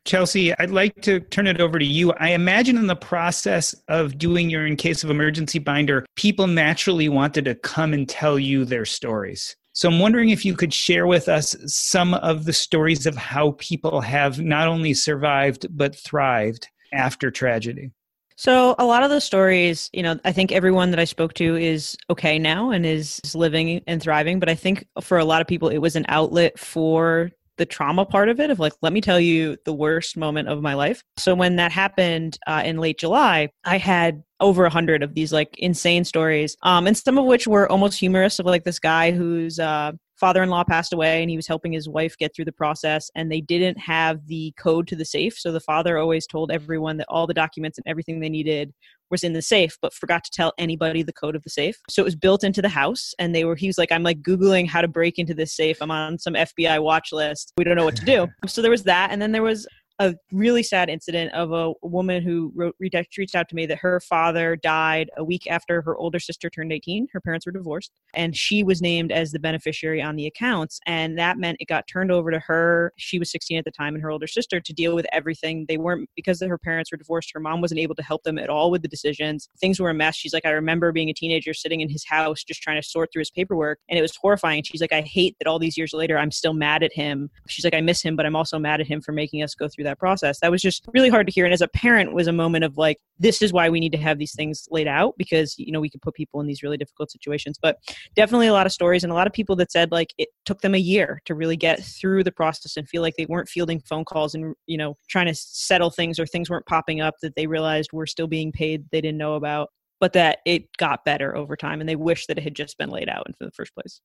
[0.06, 2.12] Chelsea, I'd like to turn it over to you.
[2.20, 7.10] I imagine in the process of doing your in case of emergency binder, people naturally
[7.10, 9.56] wanted to come and tell you their stories.
[9.74, 13.56] So I'm wondering if you could share with us some of the stories of how
[13.58, 17.92] people have not only survived but thrived after tragedy.
[18.36, 21.56] So a lot of the stories, you know, I think everyone that I spoke to
[21.56, 25.48] is okay now and is living and thriving, but I think for a lot of
[25.48, 29.02] people it was an outlet for the trauma part of it of like let me
[29.02, 31.04] tell you the worst moment of my life.
[31.18, 35.32] So when that happened uh, in late july i had over a hundred of these
[35.32, 39.12] like insane stories um, and some of which were almost humorous of like this guy
[39.12, 39.92] whose uh,
[40.22, 43.42] father-in-law passed away and he was helping his wife get through the process and they
[43.42, 45.38] didn't have the code to the safe.
[45.38, 48.72] So the father always told everyone that all the documents and everything they needed
[49.12, 51.78] was in the safe, but forgot to tell anybody the code of the safe.
[51.90, 53.56] So it was built into the house, and they were.
[53.56, 55.82] He was like, "I'm like googling how to break into this safe.
[55.82, 57.54] I'm on some FBI watch list.
[57.58, 59.68] We don't know what to do." so there was that, and then there was
[60.02, 64.00] a really sad incident of a woman who wrote, reached out to me that her
[64.00, 67.08] father died a week after her older sister turned 18.
[67.14, 70.80] Her parents were divorced, and she was named as the beneficiary on the accounts.
[70.88, 72.94] And that meant it got turned over to her.
[72.98, 75.66] She was 16 at the time, and her older sister to deal with everything.
[75.68, 78.50] They weren't, because her parents were divorced, her mom wasn't able to help them at
[78.50, 79.50] all with the decisions.
[79.60, 80.16] Things were a mess.
[80.16, 83.10] She's like, I remember being a teenager sitting in his house just trying to sort
[83.14, 84.64] through his paperwork, and it was horrifying.
[84.64, 87.30] She's like, I hate that all these years later, I'm still mad at him.
[87.48, 89.68] She's like, I miss him, but I'm also mad at him for making us go
[89.68, 90.40] through that that process.
[90.40, 91.46] That was just really hard to hear.
[91.46, 93.98] And as a parent, was a moment of like, this is why we need to
[93.98, 96.78] have these things laid out because you know we could put people in these really
[96.78, 97.58] difficult situations.
[97.62, 97.78] But
[98.16, 100.62] definitely a lot of stories and a lot of people that said like it took
[100.62, 103.80] them a year to really get through the process and feel like they weren't fielding
[103.82, 107.36] phone calls and you know trying to settle things or things weren't popping up that
[107.36, 109.70] they realized were still being paid they didn't know about
[110.00, 112.90] but that it got better over time and they wish that it had just been
[112.90, 114.02] laid out in the first place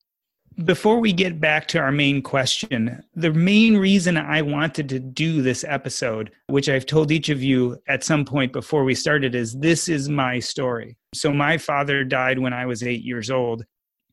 [0.65, 5.43] before we get back to our main question, the main reason I wanted to do
[5.43, 9.55] this episode, which I've told each of you at some point before we started, is
[9.55, 10.97] this is my story.
[11.15, 13.65] So, my father died when I was eight years old.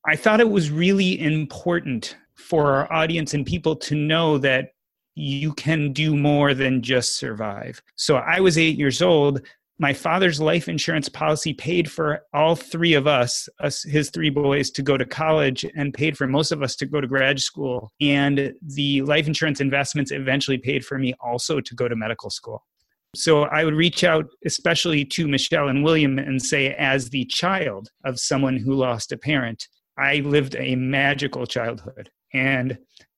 [0.06, 4.74] I thought it was really important for our audience and people to know that
[5.16, 7.82] you can do more than just survive.
[7.96, 9.41] So, I was eight years old
[9.80, 14.69] my father's life insurance policy paid for all three of us, us his three boys
[14.71, 17.91] to go to college and paid for most of us to go to grad school.
[17.99, 22.63] And the life insurance investments eventually paid for me also to go to medical school.
[23.15, 27.89] So i would reach out especially to michelle and william and say as the child
[28.03, 29.67] of someone who lost a parent
[29.99, 32.76] i lived a magical childhood and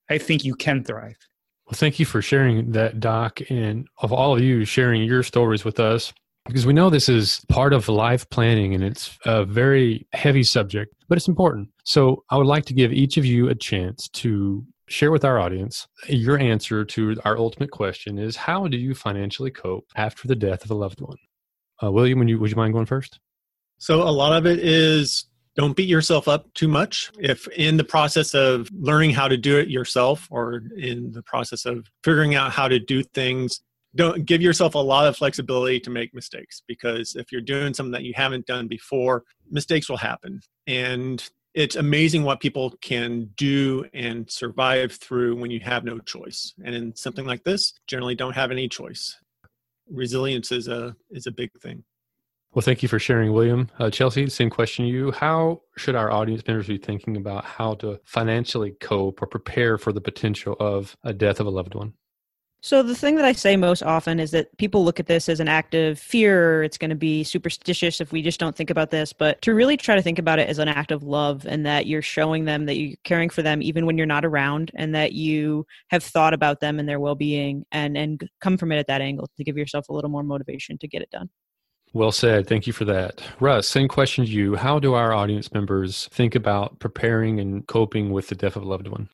[0.10, 1.16] i think you can thrive.
[1.66, 5.64] Well thank you for sharing that doc and of all of you sharing your stories
[5.64, 6.12] with us
[6.46, 10.94] because we know this is part of life planning and it's a very heavy subject,
[11.10, 11.70] but it's important.
[11.84, 15.40] So I would like to give each of you a chance to share with our
[15.40, 20.36] audience your answer to our ultimate question is how do you financially cope after the
[20.36, 21.18] death of a loved one?
[21.84, 23.20] Uh, William, would you, would you mind going first?
[23.80, 25.26] So a lot of it is
[25.56, 27.12] don't beat yourself up too much.
[27.18, 31.66] If in the process of learning how to do it yourself or in the process
[31.66, 33.62] of figuring out how to do things,
[33.96, 37.94] don't give yourself a lot of flexibility to make mistakes because if you're doing something
[37.94, 43.86] that you haven't done before mistakes will happen and it's amazing what people can do
[43.94, 46.54] and survive through when you have no choice.
[46.64, 49.18] And in something like this, generally don't have any choice.
[49.90, 51.84] Resilience is a is a big thing.
[52.54, 53.70] Well, thank you for sharing, William.
[53.80, 55.12] Uh, Chelsea, same question to you.
[55.12, 59.92] How should our audience members be thinking about how to financially cope or prepare for
[59.92, 61.94] the potential of a death of a loved one?
[62.66, 65.40] So the thing that I say most often is that people look at this as
[65.40, 66.64] an act of fear.
[66.64, 69.78] It's going to be superstitious if we just don't think about this, but to really
[69.78, 72.66] try to think about it as an act of love and that you're showing them
[72.66, 76.34] that you're caring for them even when you're not around and that you have thought
[76.34, 79.58] about them and their well-being and and come from it at that angle to give
[79.58, 81.30] yourself a little more motivation to get it done.
[81.94, 82.48] Well said.
[82.48, 83.22] Thank you for that.
[83.40, 84.56] Russ, same question to you.
[84.56, 88.68] How do our audience members think about preparing and coping with the death of a
[88.68, 89.10] loved one?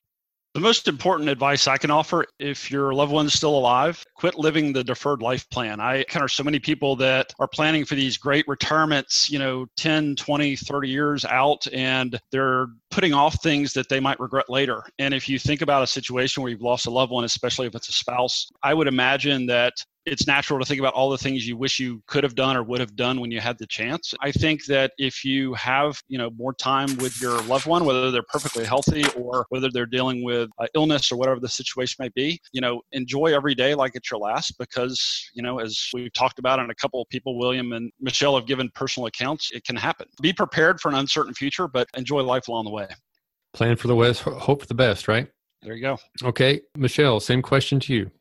[0.53, 4.73] The most important advice I can offer if your loved one's still alive, quit living
[4.73, 5.79] the deferred life plan.
[5.79, 10.17] I encounter so many people that are planning for these great retirements, you know, 10,
[10.17, 14.83] 20, 30 years out, and they're putting off things that they might regret later.
[14.99, 17.75] And if you think about a situation where you've lost a loved one, especially if
[17.75, 19.75] it's a spouse, I would imagine that
[20.05, 22.63] it's natural to think about all the things you wish you could have done or
[22.63, 24.13] would have done when you had the chance.
[24.19, 28.09] I think that if you have, you know, more time with your loved one, whether
[28.09, 32.13] they're perfectly healthy or whether they're dealing with uh, illness or whatever the situation might
[32.15, 36.13] be, you know, enjoy every day like it's your last because, you know, as we've
[36.13, 39.63] talked about and a couple of people, William and Michelle have given personal accounts, it
[39.65, 40.07] can happen.
[40.21, 42.87] Be prepared for an uncertain future, but enjoy life along the way.
[43.53, 45.27] Plan for the West, hope for the best, right?
[45.61, 45.97] There you go.
[46.23, 48.11] Okay, Michelle, same question to you.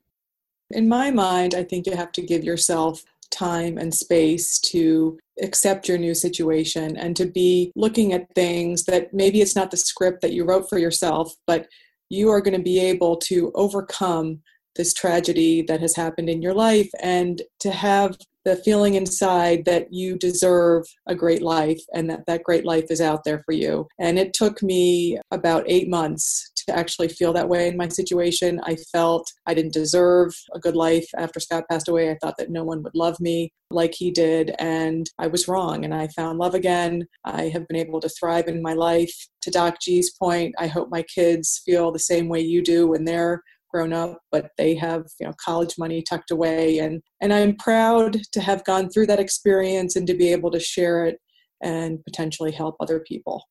[0.70, 5.88] In my mind, I think you have to give yourself time and space to accept
[5.88, 10.20] your new situation and to be looking at things that maybe it's not the script
[10.22, 11.66] that you wrote for yourself, but
[12.08, 14.40] you are going to be able to overcome
[14.76, 19.92] this tragedy that has happened in your life and to have the feeling inside that
[19.92, 23.86] you deserve a great life and that that great life is out there for you.
[23.98, 28.60] And it took me about eight months to actually feel that way in my situation.
[28.64, 32.10] I felt I didn't deserve a good life after Scott passed away.
[32.10, 35.84] I thought that no one would love me like he did, and I was wrong.
[35.84, 37.06] And I found love again.
[37.24, 39.14] I have been able to thrive in my life.
[39.42, 43.04] To Doc G's point, I hope my kids feel the same way you do when
[43.04, 47.56] they're grown up, but they have you know college money tucked away, and and I'm
[47.56, 51.18] proud to have gone through that experience and to be able to share it
[51.62, 53.44] and potentially help other people.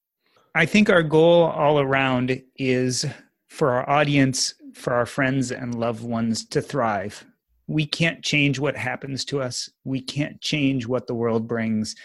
[0.56, 3.06] I think our goal all around is
[3.48, 7.26] for our audience, for our friends and loved ones to thrive.
[7.68, 9.70] We can't change what happens to us.
[9.84, 11.96] We can't change what the world brings,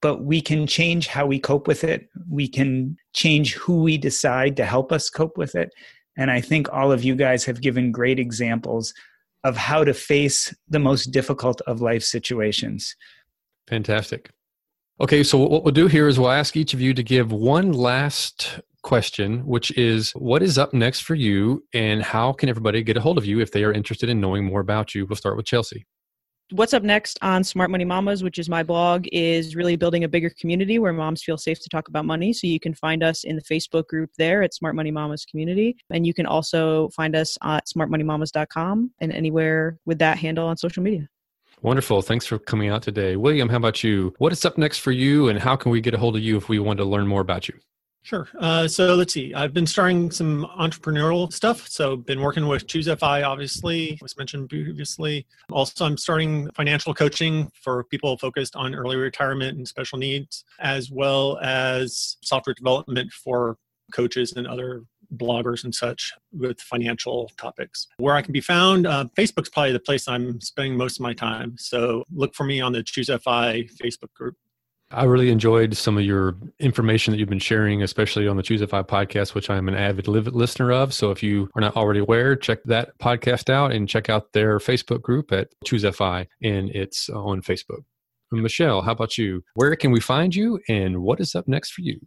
[0.00, 2.08] but we can change how we cope with it.
[2.30, 5.72] We can change who we decide to help us cope with it.
[6.16, 8.94] And I think all of you guys have given great examples
[9.44, 12.94] of how to face the most difficult of life situations.
[13.66, 14.30] Fantastic.
[15.00, 17.72] Okay, so what we'll do here is we'll ask each of you to give one
[17.72, 22.96] last question, which is what is up next for you and how can everybody get
[22.96, 25.06] a hold of you if they are interested in knowing more about you?
[25.06, 25.86] We'll start with Chelsea
[26.52, 30.08] what's up next on Smart Money Mamas, which is my blog, is really building a
[30.08, 32.32] bigger community where moms feel safe to talk about money.
[32.32, 35.76] So you can find us in the Facebook group there at Smart Money Mamas Community.
[35.90, 40.82] And you can also find us at smartmoneymamas.com and anywhere with that handle on social
[40.82, 41.08] media.
[41.62, 42.02] Wonderful.
[42.02, 43.16] Thanks for coming out today.
[43.16, 44.14] William, how about you?
[44.18, 46.36] What is up next for you, and how can we get a hold of you
[46.36, 47.54] if we want to learn more about you?
[48.02, 48.28] Sure.
[48.38, 49.34] Uh, so let's see.
[49.34, 51.68] I've been starting some entrepreneurial stuff.
[51.68, 55.26] So been working with ChooseFI, obviously, was mentioned previously.
[55.50, 60.90] Also, I'm starting financial coaching for people focused on early retirement and special needs, as
[60.90, 63.58] well as software development for
[63.92, 64.84] coaches and other
[65.16, 67.86] bloggers and such with financial topics.
[67.98, 71.14] Where I can be found, uh, Facebook's probably the place I'm spending most of my
[71.14, 71.56] time.
[71.58, 74.36] So look for me on the ChooseFI Facebook group.
[74.90, 78.62] I really enjoyed some of your information that you've been sharing, especially on the Choose
[78.62, 80.94] ChooseFI podcast, which I'm an avid listener of.
[80.94, 84.58] So if you are not already aware, check that podcast out and check out their
[84.58, 87.82] Facebook group at ChooseFI, and it's on Facebook.
[88.32, 89.42] Michelle, how about you?
[89.54, 92.00] Where can we find you, and what is up next for you?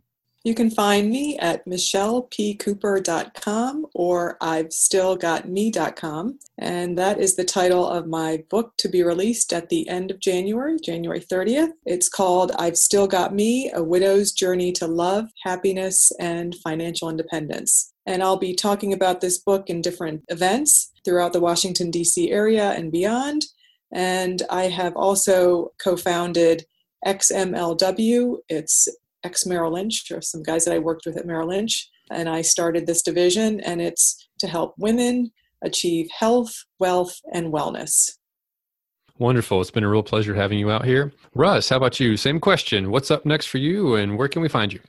[0.44, 6.40] You can find me at michellepcooper.com or I've still got me.com.
[6.58, 10.20] And that is the title of my book to be released at the end of
[10.20, 11.74] January, January 30th.
[11.86, 17.94] It's called I've Still Got Me A Widow's Journey to Love, Happiness, and Financial Independence.
[18.08, 22.32] And I'll be talking about this book in different events throughout the Washington, D.C.
[22.32, 23.46] area and beyond.
[23.94, 26.66] And I have also co founded
[27.06, 28.38] XMLW.
[28.50, 28.88] It's
[29.24, 31.90] ex Merrill Lynch, or some guys that I worked with at Merrill Lynch.
[32.10, 35.32] And I started this division, and it's to help women
[35.64, 38.12] achieve health, wealth, and wellness.
[39.18, 39.62] Wonderful.
[39.62, 41.14] It's been a real pleasure having you out here.
[41.36, 42.18] Russ, how about you?
[42.18, 42.90] Same question.
[42.90, 44.80] What's up next for you, and where can we find you?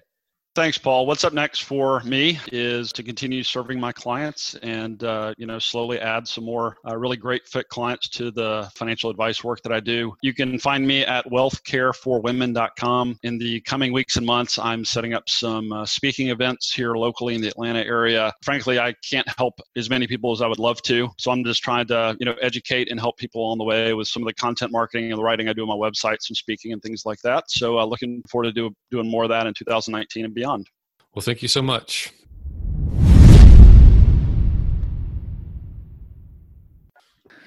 [0.54, 1.06] Thanks, Paul.
[1.06, 5.58] What's up next for me is to continue serving my clients and uh, you know
[5.58, 9.72] slowly add some more uh, really great fit clients to the financial advice work that
[9.72, 10.14] I do.
[10.20, 13.18] You can find me at wealthcareforwomen.com.
[13.22, 17.34] In the coming weeks and months, I'm setting up some uh, speaking events here locally
[17.34, 18.30] in the Atlanta area.
[18.42, 21.62] Frankly, I can't help as many people as I would love to, so I'm just
[21.62, 24.34] trying to you know educate and help people on the way with some of the
[24.34, 27.20] content marketing and the writing I do on my website, some speaking and things like
[27.20, 27.44] that.
[27.48, 30.68] So, uh, looking forward to do, doing more of that in 2019 and beyond beyond.
[31.14, 32.12] Well, thank you so much.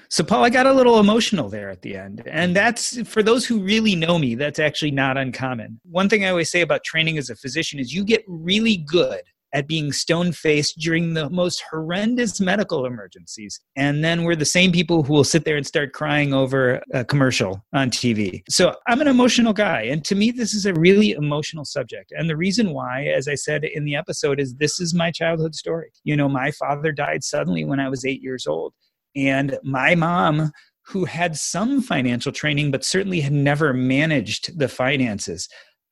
[0.08, 2.22] So, Paul, I got a little emotional there at the end.
[2.26, 5.80] And that's for those who really know me, that's actually not uncommon.
[5.90, 9.22] One thing I always say about training as a physician is you get really good
[9.56, 13.58] at being stone faced during the most horrendous medical emergencies.
[13.74, 17.06] And then we're the same people who will sit there and start crying over a
[17.06, 18.42] commercial on TV.
[18.50, 19.84] So I'm an emotional guy.
[19.84, 22.12] And to me, this is a really emotional subject.
[22.14, 25.54] And the reason why, as I said in the episode, is this is my childhood
[25.54, 25.90] story.
[26.04, 28.74] You know, my father died suddenly when I was eight years old.
[29.16, 30.52] And my mom
[30.88, 35.48] who had some financial training, but certainly had never managed the finances,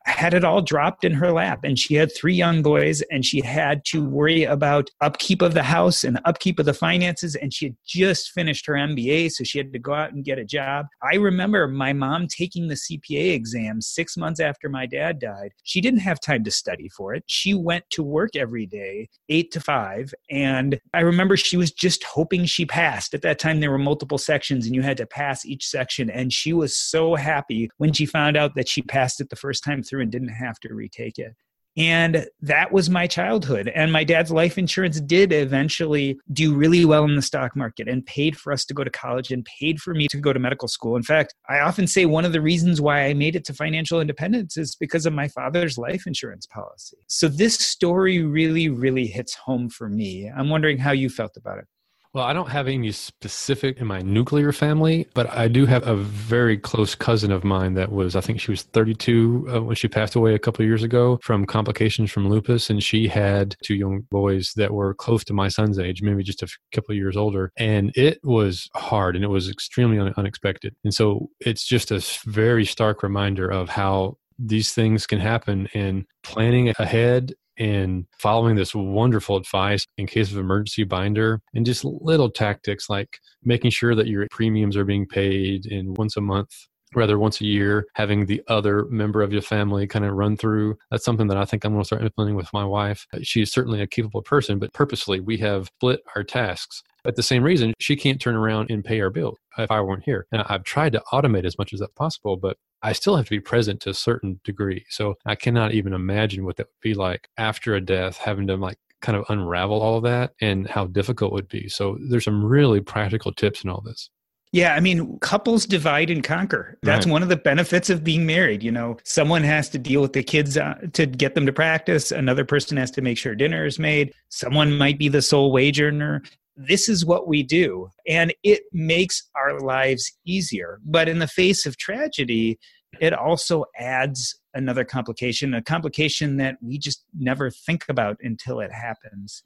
[0.06, 3.40] had it all dropped in her lap and she had three young boys and she
[3.40, 7.66] had to worry about upkeep of the house and upkeep of the finances and she
[7.66, 10.86] had just finished her MBA so she had to go out and get a job.
[11.02, 15.52] I remember my mom taking the CPA exam 6 months after my dad died.
[15.62, 17.24] She didn't have time to study for it.
[17.26, 22.04] She went to work every day 8 to 5 and I remember she was just
[22.04, 23.14] hoping she passed.
[23.14, 26.30] At that time there were multiple sections and you had to pass each section and
[26.30, 29.82] she was so happy when she found out that she passed it the first time
[29.82, 31.34] through through and didn't have to retake it.
[31.76, 33.68] And that was my childhood.
[33.74, 38.06] And my dad's life insurance did eventually do really well in the stock market and
[38.06, 40.68] paid for us to go to college and paid for me to go to medical
[40.68, 40.94] school.
[40.94, 44.00] In fact, I often say one of the reasons why I made it to financial
[44.00, 46.98] independence is because of my father's life insurance policy.
[47.08, 50.30] So this story really, really hits home for me.
[50.30, 51.66] I'm wondering how you felt about it.
[52.14, 55.96] Well, I don't have any specific in my nuclear family, but I do have a
[55.96, 59.88] very close cousin of mine that was, I think she was 32 uh, when she
[59.88, 62.70] passed away a couple of years ago from complications from lupus.
[62.70, 66.40] And she had two young boys that were close to my son's age, maybe just
[66.40, 67.50] a couple of years older.
[67.56, 70.76] And it was hard and it was extremely un- unexpected.
[70.84, 76.04] And so it's just a very stark reminder of how these things can happen and
[76.22, 82.30] planning ahead and following this wonderful advice in case of emergency binder and just little
[82.30, 86.50] tactics like making sure that your premiums are being paid in once a month
[86.94, 90.76] rather once a year having the other member of your family kind of run through.
[90.90, 93.06] That's something that i think i'm going to start implementing with my wife.
[93.22, 97.42] She's certainly a capable person but purposely we have split our tasks at the same
[97.42, 100.26] reason, she can't turn around and pay our bill if I weren't here.
[100.32, 103.30] Now, I've tried to automate as much as that possible, but I still have to
[103.30, 104.84] be present to a certain degree.
[104.90, 108.56] So I cannot even imagine what that would be like after a death, having to
[108.56, 111.68] like kind of unravel all of that and how difficult it would be.
[111.68, 114.10] So there's some really practical tips in all this.
[114.52, 116.78] Yeah, I mean, couples divide and conquer.
[116.84, 117.12] That's right.
[117.12, 118.62] one of the benefits of being married.
[118.62, 122.12] You know, someone has to deal with the kids uh, to get them to practice.
[122.12, 124.14] Another person has to make sure dinner is made.
[124.28, 126.22] Someone might be the sole wage earner
[126.56, 127.88] this is what we do.
[128.08, 130.80] And it makes our lives easier.
[130.84, 132.58] But in the face of tragedy,
[133.00, 138.72] it also adds another complication, a complication that we just never think about until it
[138.72, 139.42] happens.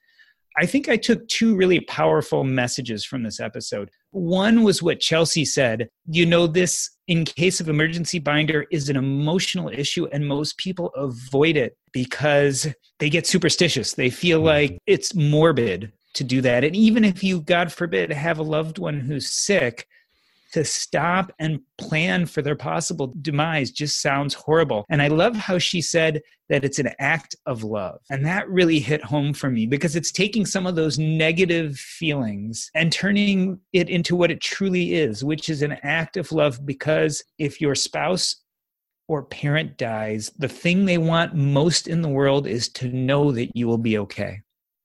[0.56, 3.90] I think I took two really powerful messages from this episode.
[4.10, 5.88] One was what Chelsea said.
[6.10, 10.90] You know, this, in case of emergency binder, is an emotional issue, and most people
[10.96, 12.66] avoid it because
[12.98, 13.94] they get superstitious.
[13.94, 14.46] They feel mm-hmm.
[14.46, 16.64] like it's morbid to do that.
[16.64, 19.88] And even if you, God forbid, have a loved one who's sick,
[20.52, 24.84] to stop and plan for their possible demise just sounds horrible.
[24.88, 28.00] And I love how she said that it's an act of love.
[28.10, 32.70] And that really hit home for me because it's taking some of those negative feelings
[32.74, 36.64] and turning it into what it truly is, which is an act of love.
[36.64, 38.36] Because if your spouse
[39.06, 43.54] or parent dies, the thing they want most in the world is to know that
[43.54, 44.40] you will be okay.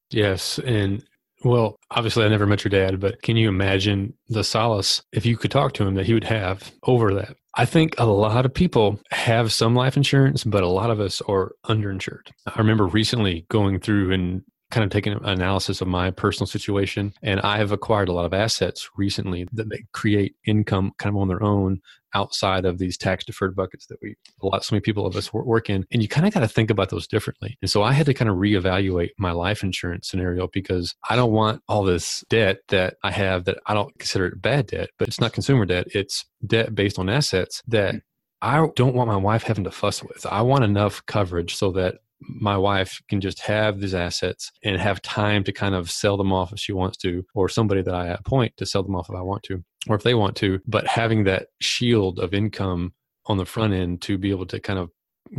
[0.09, 0.59] Yes.
[0.59, 1.03] And
[1.43, 5.37] well, obviously, I never met your dad, but can you imagine the solace if you
[5.37, 7.35] could talk to him that he would have over that?
[7.55, 11.21] I think a lot of people have some life insurance, but a lot of us
[11.21, 12.31] are underinsured.
[12.47, 14.41] I remember recently going through and
[14.73, 18.25] kind of taking an analysis of my personal situation, and I have acquired a lot
[18.25, 21.79] of assets recently that they create income kind of on their own
[22.15, 25.33] outside of these tax deferred buckets that we a lot so many people of us
[25.33, 27.91] work in and you kind of got to think about those differently and so i
[27.91, 32.23] had to kind of reevaluate my life insurance scenario because i don't want all this
[32.29, 35.65] debt that i have that i don't consider it bad debt but it's not consumer
[35.65, 38.01] debt it's debt based on assets that mm.
[38.45, 40.25] I don't want my wife having to fuss with.
[40.25, 45.01] I want enough coverage so that my wife can just have these assets and have
[45.01, 48.07] time to kind of sell them off if she wants to, or somebody that I
[48.07, 50.59] appoint to sell them off if I want to, or if they want to.
[50.65, 52.93] But having that shield of income
[53.25, 54.89] on the front end to be able to kind of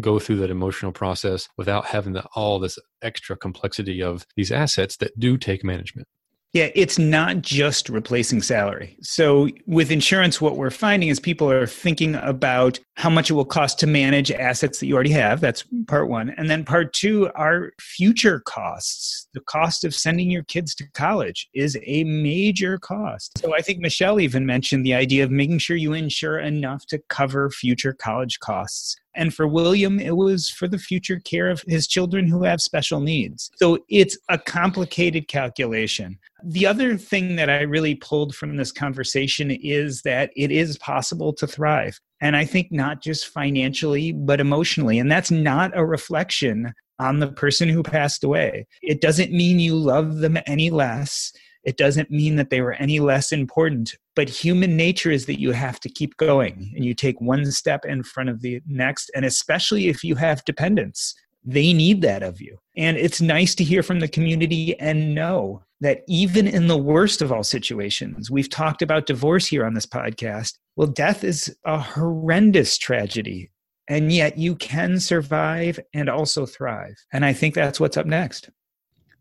[0.01, 4.97] go through that emotional process without having the, all this extra complexity of these assets
[4.97, 6.09] that do take management.
[6.55, 8.96] Yeah, it's not just replacing salary.
[9.02, 13.44] So, with insurance, what we're finding is people are thinking about how much it will
[13.44, 15.40] cost to manage assets that you already have.
[15.40, 16.30] That's part one.
[16.30, 19.26] And then part two are future costs.
[19.34, 23.36] The cost of sending your kids to college is a major cost.
[23.38, 27.00] So, I think Michelle even mentioned the idea of making sure you insure enough to
[27.09, 28.94] cover future college costs.
[29.16, 33.00] And for William, it was for the future care of his children who have special
[33.00, 33.50] needs.
[33.56, 36.18] So it's a complicated calculation.
[36.42, 41.32] The other thing that I really pulled from this conversation is that it is possible
[41.34, 41.98] to thrive.
[42.20, 44.98] And I think not just financially, but emotionally.
[44.98, 48.66] And that's not a reflection on the person who passed away.
[48.82, 51.32] It doesn't mean you love them any less.
[51.64, 55.52] It doesn't mean that they were any less important, but human nature is that you
[55.52, 59.10] have to keep going and you take one step in front of the next.
[59.14, 62.58] And especially if you have dependents, they need that of you.
[62.76, 67.20] And it's nice to hear from the community and know that even in the worst
[67.20, 70.54] of all situations, we've talked about divorce here on this podcast.
[70.76, 73.50] Well, death is a horrendous tragedy.
[73.88, 76.96] And yet you can survive and also thrive.
[77.12, 78.48] And I think that's what's up next.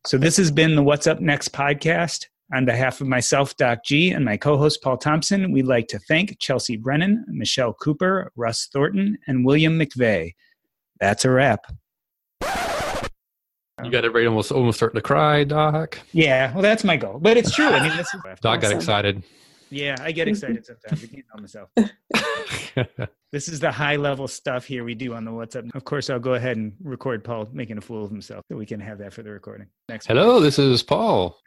[0.05, 2.27] So, this has been the What's Up Next podcast.
[2.51, 5.99] On behalf of myself, Doc G, and my co host, Paul Thompson, we'd like to
[5.99, 10.33] thank Chelsea Brennan, Michelle Cooper, Russ Thornton, and William McVeigh.
[10.99, 11.65] That's a wrap.
[13.83, 15.99] You got everybody almost almost starting to cry, Doc.
[16.11, 17.19] Yeah, well, that's my goal.
[17.19, 17.67] But it's true.
[17.67, 19.23] I mean, this is Doc got excited.
[19.73, 21.03] Yeah, I get excited sometimes.
[21.03, 21.69] I can't help myself.
[23.31, 25.65] this is the high level stuff here we do on the What's Up.
[25.73, 28.67] Of course, I'll go ahead and record Paul making a fool of himself so we
[28.67, 29.67] can have that for the recording.
[29.89, 30.05] Next.
[30.05, 31.39] Hello, this is Paul.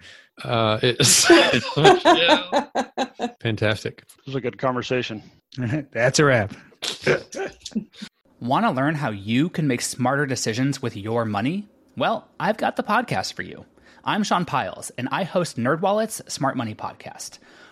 [0.43, 1.24] Uh, it's
[3.41, 4.05] fantastic.
[4.09, 5.22] This was a good conversation.
[5.93, 6.53] That's a wrap.
[8.41, 11.68] Want to learn how you can make smarter decisions with your money?
[11.97, 13.64] Well, I've got the podcast for you.
[14.05, 17.39] I'm Sean Pyles, and I host NerdWallet's Smart Money Podcast.